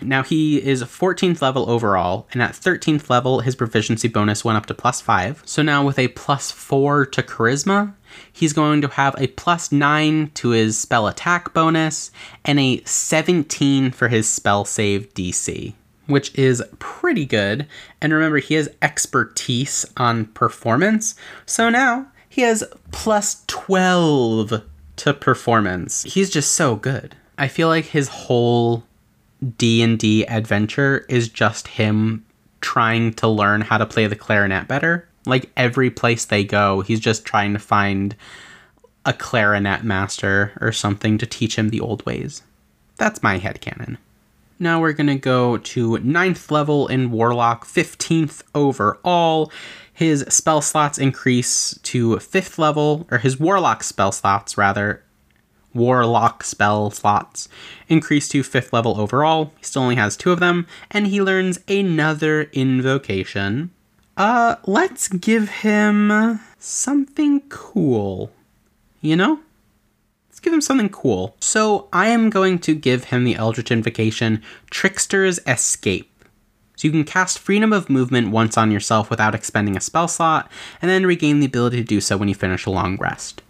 [0.00, 4.66] Now he is 14th level overall, and at 13th level, his proficiency bonus went up
[4.66, 5.42] to plus 5.
[5.44, 7.94] So now with a plus 4 to charisma,
[8.32, 12.10] he's going to have a plus 9 to his spell attack bonus
[12.44, 15.74] and a 17 for his spell save DC
[16.06, 17.66] which is pretty good.
[18.00, 21.14] And remember, he has expertise on performance.
[21.46, 24.62] So now he has plus 12
[24.96, 26.02] to performance.
[26.04, 27.16] He's just so good.
[27.38, 28.84] I feel like his whole
[29.58, 32.24] D&D adventure is just him
[32.60, 35.08] trying to learn how to play the clarinet better.
[35.26, 38.14] Like every place they go, he's just trying to find
[39.04, 42.42] a clarinet master or something to teach him the old ways.
[42.96, 43.98] That's my head headcanon.
[44.58, 49.50] Now we're going to go to 9th level in Warlock, 15th overall.
[49.92, 55.02] His spell slots increase to 5th level, or his Warlock spell slots, rather.
[55.74, 57.48] Warlock spell slots
[57.88, 59.52] increase to 5th level overall.
[59.58, 63.70] He still only has two of them, and he learns another invocation.
[64.16, 68.30] Uh, let's give him something cool.
[69.00, 69.40] You know?
[70.44, 71.34] Give him something cool.
[71.40, 76.12] So I am going to give him the Eldritch Invocation Trickster's Escape.
[76.76, 80.52] So you can cast Freedom of Movement once on yourself without expending a spell slot,
[80.82, 83.40] and then regain the ability to do so when you finish a long rest.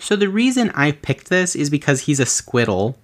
[0.00, 2.96] So the reason I picked this is because he's a squiddle,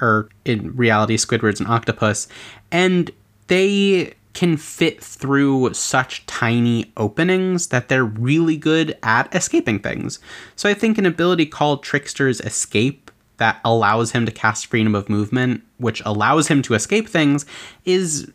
[0.00, 2.28] or in reality, Squidward's an octopus,
[2.70, 3.10] and
[3.48, 10.18] they can fit through such tiny openings that they're really good at escaping things.
[10.56, 15.08] So I think an ability called Trickster's Escape that allows him to cast freedom of
[15.08, 17.46] movement, which allows him to escape things,
[17.86, 18.30] is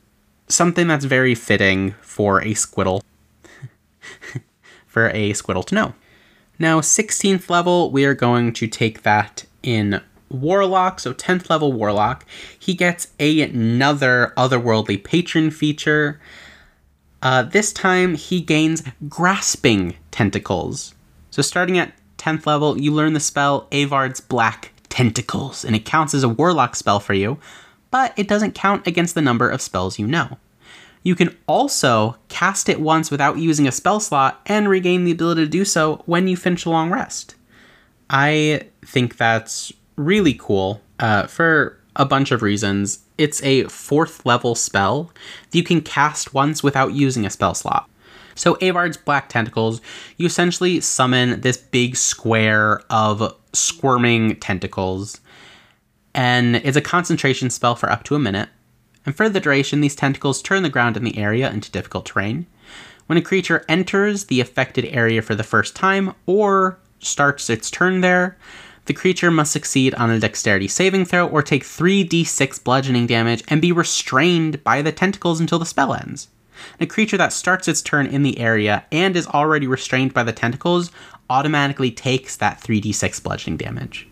[0.47, 3.04] something that's very fitting for a squiddle.
[4.88, 5.93] for a squiddle to know.
[6.58, 10.02] Now, 16th level, we are going to take that in
[10.32, 12.26] Warlock, so 10th level Warlock,
[12.58, 16.20] he gets another otherworldly patron feature.
[17.22, 20.96] Uh, this time, he gains Grasping Tentacles.
[21.30, 26.14] So, starting at 10th level, you learn the spell Evard's Black Tentacles, and it counts
[26.14, 27.38] as a Warlock spell for you,
[27.92, 30.38] but it doesn't count against the number of spells you know.
[31.04, 35.44] You can also cast it once without using a spell slot and regain the ability
[35.44, 37.36] to do so when you finish a long rest.
[38.10, 39.72] I think that's
[40.02, 42.99] really cool uh, for a bunch of reasons.
[43.18, 45.12] It's a fourth level spell
[45.49, 47.89] that you can cast once without using a spell slot.
[48.36, 49.82] So, Evard's Black Tentacles,
[50.18, 55.20] you essentially summon this big square of squirming tentacles,
[56.16, 58.49] and it's a concentration spell for up to a minute.
[59.06, 62.45] And for the duration, these tentacles turn the ground in the area into difficult terrain.
[63.08, 68.02] When a creature enters the affected area for the first time or starts its turn
[68.02, 68.38] there,
[68.92, 73.62] the creature must succeed on a dexterity saving throw or take 3d6 bludgeoning damage and
[73.62, 76.28] be restrained by the tentacles until the spell ends.
[76.78, 80.34] A creature that starts its turn in the area and is already restrained by the
[80.34, 80.92] tentacles
[81.30, 84.10] automatically takes that 3d6 bludgeoning damage.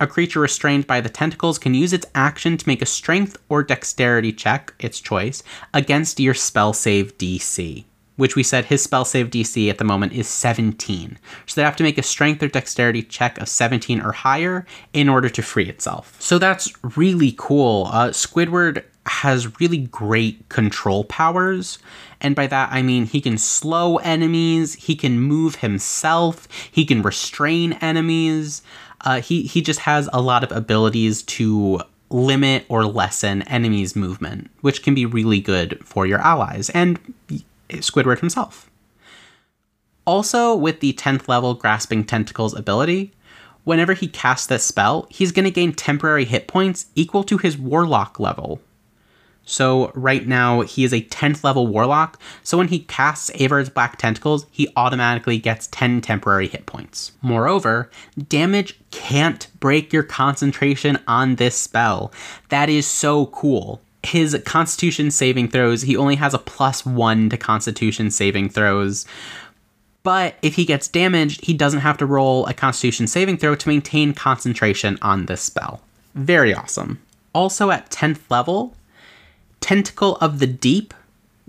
[0.00, 3.62] A creature restrained by the tentacles can use its action to make a strength or
[3.62, 5.42] dexterity check, its choice,
[5.74, 7.84] against your spell save DC
[8.18, 11.18] which we said his spell save DC at the moment is 17.
[11.46, 15.08] So they have to make a strength or dexterity check of 17 or higher in
[15.08, 16.20] order to free itself.
[16.20, 17.88] So that's really cool.
[17.92, 21.78] Uh, Squidward has really great control powers.
[22.20, 27.02] And by that, I mean he can slow enemies, he can move himself, he can
[27.02, 28.62] restrain enemies.
[29.02, 34.50] Uh, he, he just has a lot of abilities to limit or lessen enemies' movement,
[34.60, 36.68] which can be really good for your allies.
[36.70, 36.98] And
[37.68, 38.70] Squidward himself.
[40.06, 43.12] Also, with the 10th level Grasping Tentacles ability,
[43.64, 47.58] whenever he casts this spell, he's going to gain temporary hit points equal to his
[47.58, 48.60] Warlock level.
[49.44, 53.96] So, right now, he is a 10th level Warlock, so when he casts Evard's Black
[53.96, 57.12] Tentacles, he automatically gets 10 temporary hit points.
[57.22, 57.90] Moreover,
[58.28, 62.12] damage can't break your concentration on this spell.
[62.50, 67.36] That is so cool his constitution saving throws, he only has a plus one to
[67.36, 69.06] constitution saving throws.
[70.02, 73.68] But if he gets damaged, he doesn't have to roll a constitution saving throw to
[73.68, 75.82] maintain concentration on this spell.
[76.14, 77.00] Very awesome.
[77.32, 78.74] Also at 10th level,
[79.60, 80.94] Tentacle of the Deep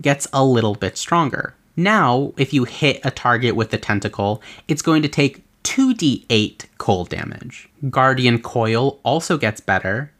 [0.02, 1.54] gets a little bit stronger.
[1.76, 7.08] Now, if you hit a target with the tentacle, it's going to take 2d8 cold
[7.08, 7.68] damage.
[7.88, 10.10] Guardian Coil also gets better,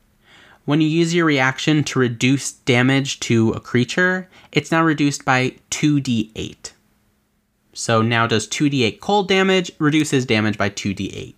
[0.64, 5.56] when you use your reaction to reduce damage to a creature, it's now reduced by
[5.70, 6.72] 2d8.
[7.72, 11.34] So now does 2d8 cold damage, reduces damage by 2d8.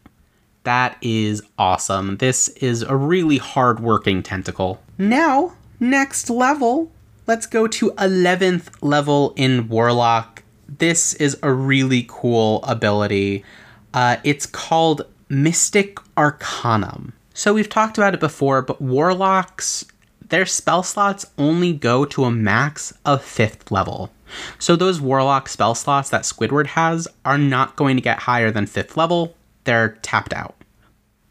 [0.64, 2.18] That is awesome.
[2.18, 4.80] This is a really hard working tentacle.
[4.98, 6.90] Now, next level,
[7.26, 10.42] let's go to 11th level in Warlock.
[10.68, 13.44] This is a really cool ability.
[13.92, 17.12] Uh, it's called Mystic Arcanum.
[17.34, 19.84] So we've talked about it before, but warlocks,
[20.28, 24.12] their spell slots only go to a max of 5th level.
[24.58, 28.66] So those warlock spell slots that Squidward has are not going to get higher than
[28.66, 29.36] 5th level.
[29.64, 30.54] They're tapped out.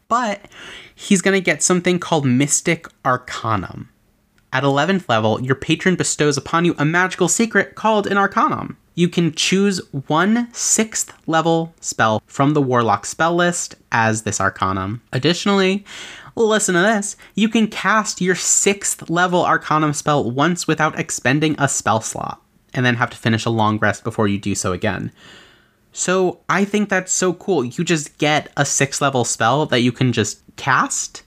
[0.08, 0.42] But
[0.94, 3.88] he's going to get something called Mystic Arcanum.
[4.52, 8.76] At 11th level, your patron bestows upon you a magical secret called an Arcanum.
[8.94, 15.00] You can choose one sixth level spell from the Warlock spell list as this Arcanum.
[15.12, 15.84] Additionally,
[16.36, 21.68] listen to this you can cast your sixth level Arcanum spell once without expending a
[21.68, 22.40] spell slot,
[22.74, 25.12] and then have to finish a long rest before you do so again.
[25.92, 27.64] So I think that's so cool.
[27.64, 31.22] You just get a sixth level spell that you can just cast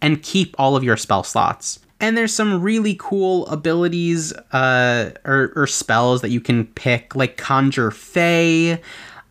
[0.00, 1.78] and keep all of your spell slots.
[2.00, 7.36] And there's some really cool abilities uh, or, or spells that you can pick, like
[7.36, 8.80] Conjure Fey,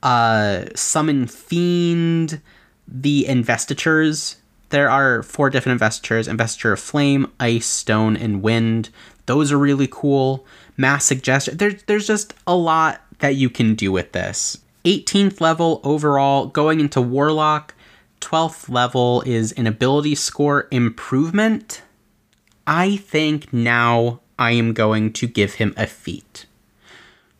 [0.01, 2.41] uh, Summon Fiend,
[2.87, 4.37] the Investitures.
[4.69, 8.89] There are four different investitures Investiture of Flame, Ice, Stone, and Wind.
[9.25, 10.45] Those are really cool.
[10.77, 11.57] Mass Suggestion.
[11.57, 14.57] There's, there's just a lot that you can do with this.
[14.85, 17.73] 18th level overall, going into Warlock.
[18.19, 21.81] 12th level is an ability score improvement.
[22.65, 26.45] I think now I am going to give him a feat.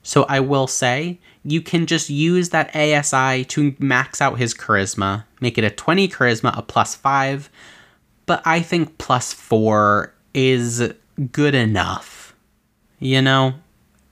[0.03, 5.23] So I will say, you can just use that ASI to max out his charisma,
[5.39, 7.49] make it a 20 charisma, a plus 5,
[8.25, 10.93] but I think plus 4 is
[11.31, 12.35] good enough.
[12.99, 13.53] You know,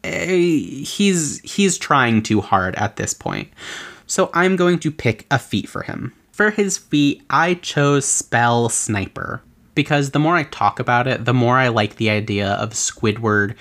[0.03, 0.35] eh,
[0.83, 3.49] he's he's trying too hard at this point.
[4.07, 6.13] So I'm going to pick a feat for him.
[6.31, 9.41] For his feat, I chose Spell Sniper
[9.75, 13.55] because the more I talk about it, the more I like the idea of Squidward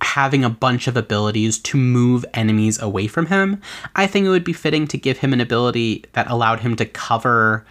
[0.00, 3.60] having a bunch of abilities to move enemies away from him.
[3.96, 6.84] I think it would be fitting to give him an ability that allowed him to
[6.84, 7.64] cover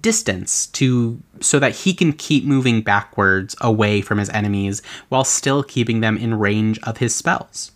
[0.00, 5.62] distance to so that he can keep moving backwards away from his enemies while still
[5.62, 7.72] keeping them in range of his spells.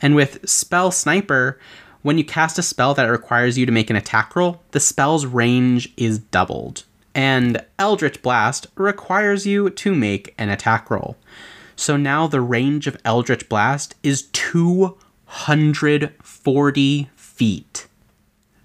[0.00, 1.58] And with spell sniper,
[2.02, 5.26] when you cast a spell that requires you to make an attack roll, the spell's
[5.26, 6.84] range is doubled
[7.16, 11.16] and Eldritch Blast requires you to make an attack roll.
[11.74, 17.86] So now the range of Eldritch Blast is 240 feet.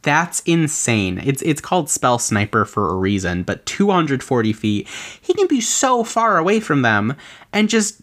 [0.02, 1.22] That's insane.
[1.24, 4.86] It's it's called Spell Sniper for a reason, but 240 feet,
[5.22, 7.16] he can be so far away from them
[7.54, 8.02] and just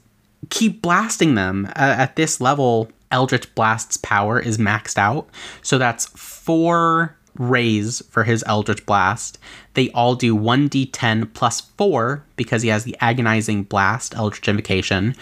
[0.48, 1.66] keep blasting them.
[1.76, 5.28] Uh, at this level, Eldritch Blast's power is maxed out,
[5.60, 9.38] so that's four rays for his Eldritch Blast.
[9.74, 15.14] They all do 1d10 plus 4 because he has the Agonizing Blast Eldritch Invocation.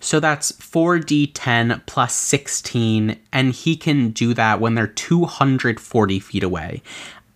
[0.00, 6.82] So that's 4d10 plus 16, and he can do that when they're 240 feet away.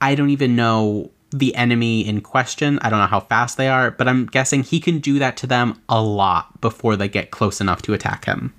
[0.00, 2.78] I don't even know the enemy in question.
[2.80, 5.46] I don't know how fast they are, but I'm guessing he can do that to
[5.46, 8.52] them a lot before they get close enough to attack him.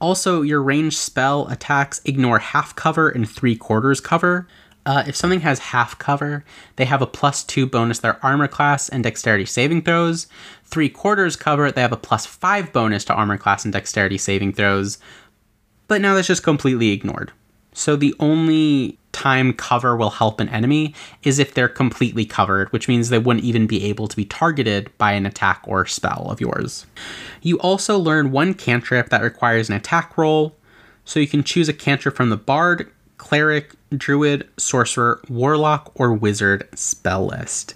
[0.00, 4.46] Also, your ranged spell attacks ignore half cover and three quarters cover.
[4.86, 6.44] Uh, if something has half cover,
[6.76, 10.26] they have a plus two bonus their armor class and dexterity saving throws.
[10.64, 14.52] Three quarters cover, they have a plus five bonus to armor class and dexterity saving
[14.52, 14.98] throws.
[15.88, 17.32] But now that's just completely ignored.
[17.72, 22.88] So the only time cover will help an enemy is if they're completely covered, which
[22.88, 26.40] means they wouldn't even be able to be targeted by an attack or spell of
[26.40, 26.86] yours.
[27.42, 30.56] You also learn one cantrip that requires an attack roll.
[31.04, 36.68] So you can choose a cantrip from the Bard, Cleric, druid, sorcerer, warlock, or wizard
[36.74, 37.74] spell list.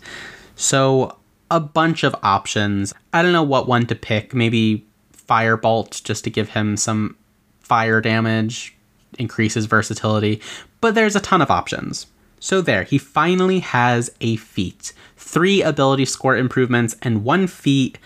[0.56, 1.16] So,
[1.50, 2.92] a bunch of options.
[3.12, 4.34] I don't know what one to pick.
[4.34, 4.86] Maybe
[5.28, 7.16] Firebolt just to give him some
[7.60, 8.76] fire damage,
[9.18, 10.40] increases versatility,
[10.80, 12.06] but there's a ton of options.
[12.40, 17.98] So, there, he finally has a feat three ability score improvements and one feat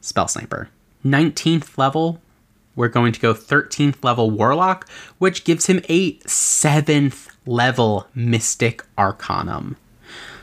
[0.00, 0.68] spell sniper.
[1.04, 2.20] 19th level,
[2.76, 4.88] we're going to go 13th level warlock,
[5.18, 9.76] which gives him a 7th level Mystic Arcanum.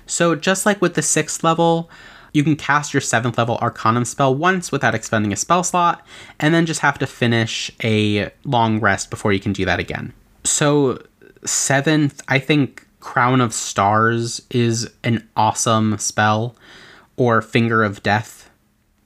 [0.05, 1.89] So, just like with the 6th level,
[2.33, 6.05] you can cast your 7th level Arcanum spell once without expending a spell slot,
[6.39, 10.13] and then just have to finish a long rest before you can do that again.
[10.43, 11.01] So,
[11.43, 16.55] 7th, I think Crown of Stars is an awesome spell,
[17.15, 18.49] or Finger of Death.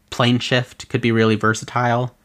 [0.10, 2.16] Plane Shift could be really versatile.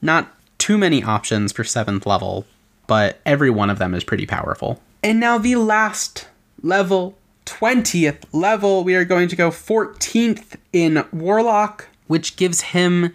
[0.00, 2.46] Not too many options for 7th level,
[2.86, 4.80] but every one of them is pretty powerful.
[5.02, 6.28] And now the last
[6.62, 13.12] level, 20th level, we are going to go 14th in Warlock, which gives him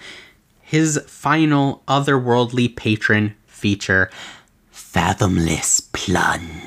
[0.62, 4.10] his final otherworldly patron feature
[4.70, 6.67] Fathomless Plunge.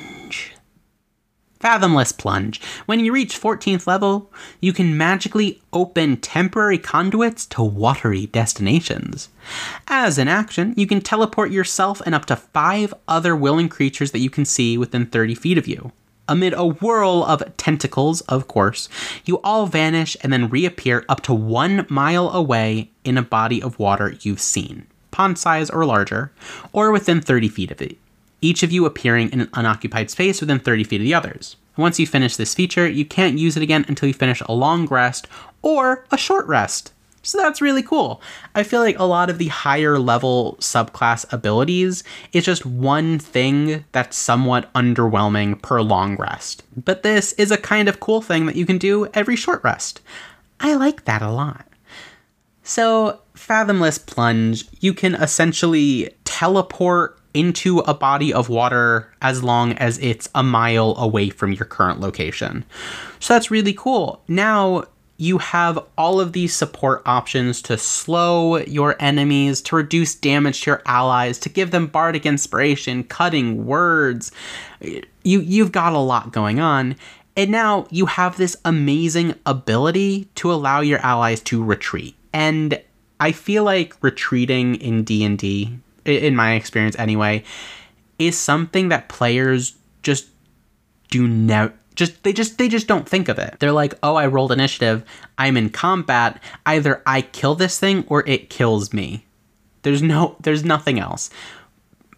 [1.61, 2.59] Fathomless Plunge.
[2.87, 9.29] When you reach 14th level, you can magically open temporary conduits to watery destinations.
[9.87, 14.19] As an action, you can teleport yourself and up to five other willing creatures that
[14.19, 15.91] you can see within 30 feet of you.
[16.27, 18.89] Amid a whirl of tentacles, of course,
[19.25, 23.77] you all vanish and then reappear up to one mile away in a body of
[23.77, 24.87] water you've seen.
[25.11, 26.31] pond size or larger,
[26.71, 27.97] or within 30 feet of it,
[28.41, 31.55] each of you appearing in an unoccupied space within 30 feet of the others.
[31.77, 34.85] Once you finish this feature, you can't use it again until you finish a long
[34.87, 35.27] rest
[35.61, 36.91] or a short rest.
[37.23, 38.21] So that's really cool.
[38.55, 43.85] I feel like a lot of the higher level subclass abilities is just one thing
[43.91, 46.63] that's somewhat underwhelming per long rest.
[46.75, 50.01] But this is a kind of cool thing that you can do every short rest.
[50.59, 51.67] I like that a lot.
[52.63, 59.97] So, Fathomless Plunge, you can essentially teleport into a body of water as long as
[59.99, 62.65] it's a mile away from your current location.
[63.19, 64.21] So that's really cool.
[64.27, 64.85] Now
[65.17, 70.71] you have all of these support options to slow your enemies, to reduce damage to
[70.71, 74.31] your allies, to give them bardic inspiration, cutting words.
[74.81, 76.95] You you've got a lot going on.
[77.37, 82.15] And now you have this amazing ability to allow your allies to retreat.
[82.33, 82.81] And
[83.19, 87.43] I feel like retreating in D&D in my experience anyway,
[88.19, 90.27] is something that players just
[91.09, 93.57] do not just they just they just don't think of it.
[93.59, 95.03] They're like, "Oh, I rolled initiative.
[95.37, 96.41] I'm in combat.
[96.65, 99.25] Either I kill this thing or it kills me."
[99.83, 101.29] There's no there's nothing else.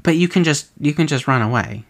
[0.02, 1.86] But you can just you can just run away.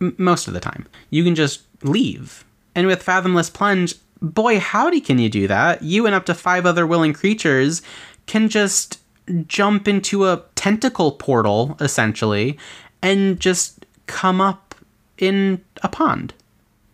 [0.00, 0.86] M- most of the time.
[1.10, 2.44] You can just leave.
[2.74, 5.82] And with Fathomless Plunge, boy, howdy can you do that?
[5.82, 7.82] You and up to 5 other willing creatures
[8.26, 8.98] can just
[9.46, 12.58] jump into a tentacle portal, essentially,
[13.02, 14.74] and just come up
[15.18, 16.34] in a pond.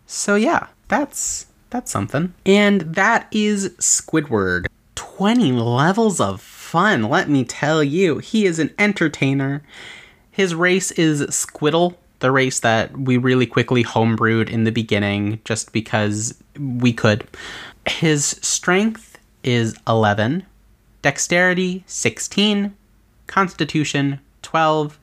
[0.07, 2.35] So yeah, that's that's something.
[2.47, 4.67] And that is Squidward.
[4.95, 8.19] 20 levels of fun, let me tell you.
[8.19, 9.63] He is an entertainer.
[10.31, 15.73] His race is Squiddle, the race that we really quickly homebrewed in the beginning just
[15.73, 17.27] because we could.
[17.87, 20.45] His strength is 11,
[21.03, 22.75] Dexterity 16,
[23.27, 24.99] Constitution 12,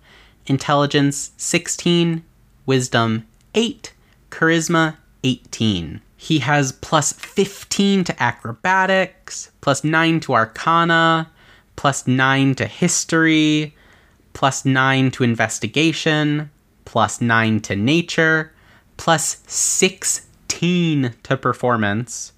[0.48, 2.24] Intelligence 16,
[2.66, 3.94] Wisdom 8,
[4.30, 6.02] Charisma 18.
[6.18, 11.32] He has plus 15 to acrobatics, plus 9 to arcana,
[11.76, 13.76] plus 9 to history,
[14.34, 16.50] plus 9 to investigation,
[16.86, 18.52] plus 9 to nature,
[18.98, 22.34] plus 16 to performance,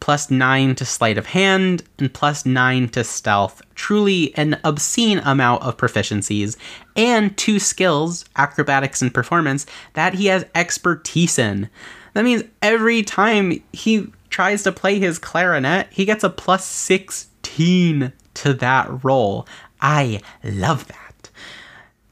[0.00, 3.62] plus 9 to sleight of hand, and plus 9 to stealth.
[3.74, 6.56] Truly an obscene amount of proficiencies,
[6.94, 11.68] and two skills, acrobatics and performance, that he has expertise in.
[12.14, 18.12] That means every time he tries to play his clarinet, he gets a plus 16
[18.34, 19.46] to that roll.
[19.80, 21.05] I love that.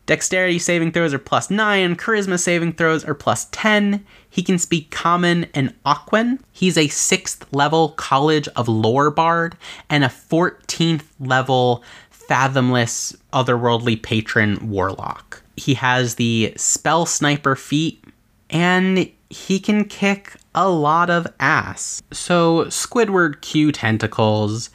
[0.06, 4.04] Dexterity saving throws are plus 9, charisma saving throws are plus 10.
[4.28, 6.40] He can speak Common and Aquan.
[6.52, 9.56] He's a 6th level College of Lore Bard
[9.88, 15.42] and a 14th level Fathomless Otherworldly Patron Warlock.
[15.56, 18.04] He has the Spell Sniper feat
[18.50, 22.02] and he can kick a lot of ass.
[22.12, 24.70] So, Squidward Q Tentacles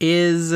[0.00, 0.52] is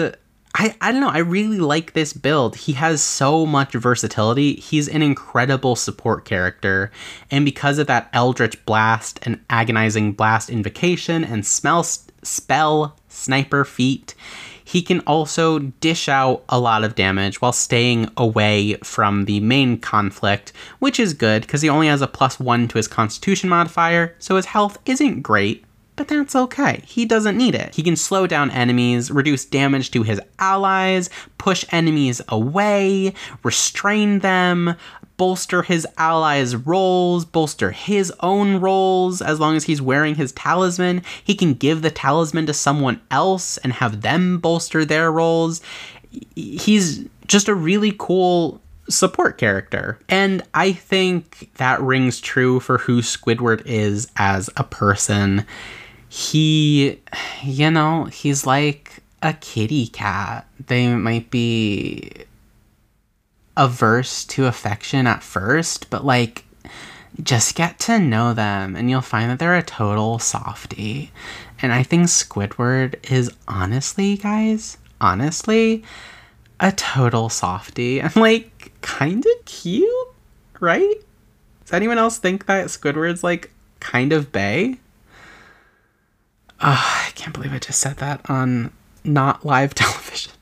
[0.60, 1.08] I, I don't know.
[1.08, 2.56] I really like this build.
[2.56, 4.54] He has so much versatility.
[4.54, 6.90] He's an incredible support character.
[7.30, 11.84] And because of that Eldritch Blast and Agonizing Blast Invocation and smell,
[12.24, 14.16] Spell Sniper feat,
[14.64, 19.78] he can also dish out a lot of damage while staying away from the main
[19.78, 24.16] conflict, which is good because he only has a plus one to his Constitution modifier,
[24.18, 25.64] so his health isn't great
[25.98, 26.80] but that's okay.
[26.86, 27.74] He doesn't need it.
[27.74, 34.76] He can slow down enemies, reduce damage to his allies, push enemies away, restrain them,
[35.16, 41.02] bolster his allies' rolls, bolster his own rolls as long as he's wearing his talisman.
[41.24, 45.60] He can give the talisman to someone else and have them bolster their rolls.
[46.36, 49.98] He's just a really cool support character.
[50.08, 55.44] And I think that rings true for who Squidward is as a person
[56.08, 57.00] he,
[57.42, 60.46] you know, he's like a kitty cat.
[60.66, 62.10] They might be
[63.56, 66.44] averse to affection at first, but like,
[67.22, 71.10] just get to know them and you'll find that they're a total softy.
[71.60, 75.82] And I think Squidward is honestly, guys, honestly,
[76.60, 80.08] a total softy and like kind of cute,
[80.60, 80.96] right?
[81.64, 83.50] Does anyone else think that Squidward's like
[83.80, 84.78] kind of bay?
[86.60, 88.72] Oh, I can't believe I just said that on
[89.04, 90.32] not live television.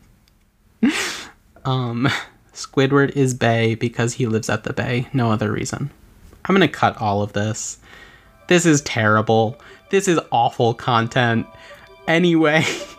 [1.64, 2.08] um,
[2.54, 5.08] Squidward is Bay because he lives at the Bay.
[5.12, 5.90] No other reason.
[6.44, 7.78] I'm gonna cut all of this.
[8.48, 9.60] This is terrible.
[9.90, 11.46] This is awful content.
[12.08, 12.64] Anyway,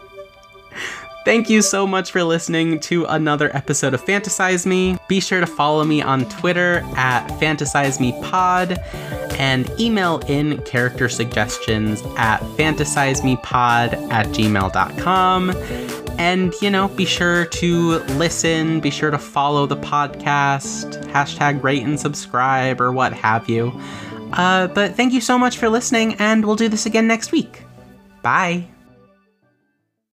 [1.28, 4.97] Thank you so much for listening to another episode of Fantasize Me.
[5.09, 8.78] Be sure to follow me on Twitter at FantasizeMePod
[9.38, 15.49] and email in character suggestions at fantasizemepod at gmail.com.
[16.17, 21.84] And, you know, be sure to listen, be sure to follow the podcast, hashtag rate
[21.84, 23.78] and subscribe, or what have you.
[24.32, 27.63] Uh, but thank you so much for listening, and we'll do this again next week.
[28.21, 28.69] Bye.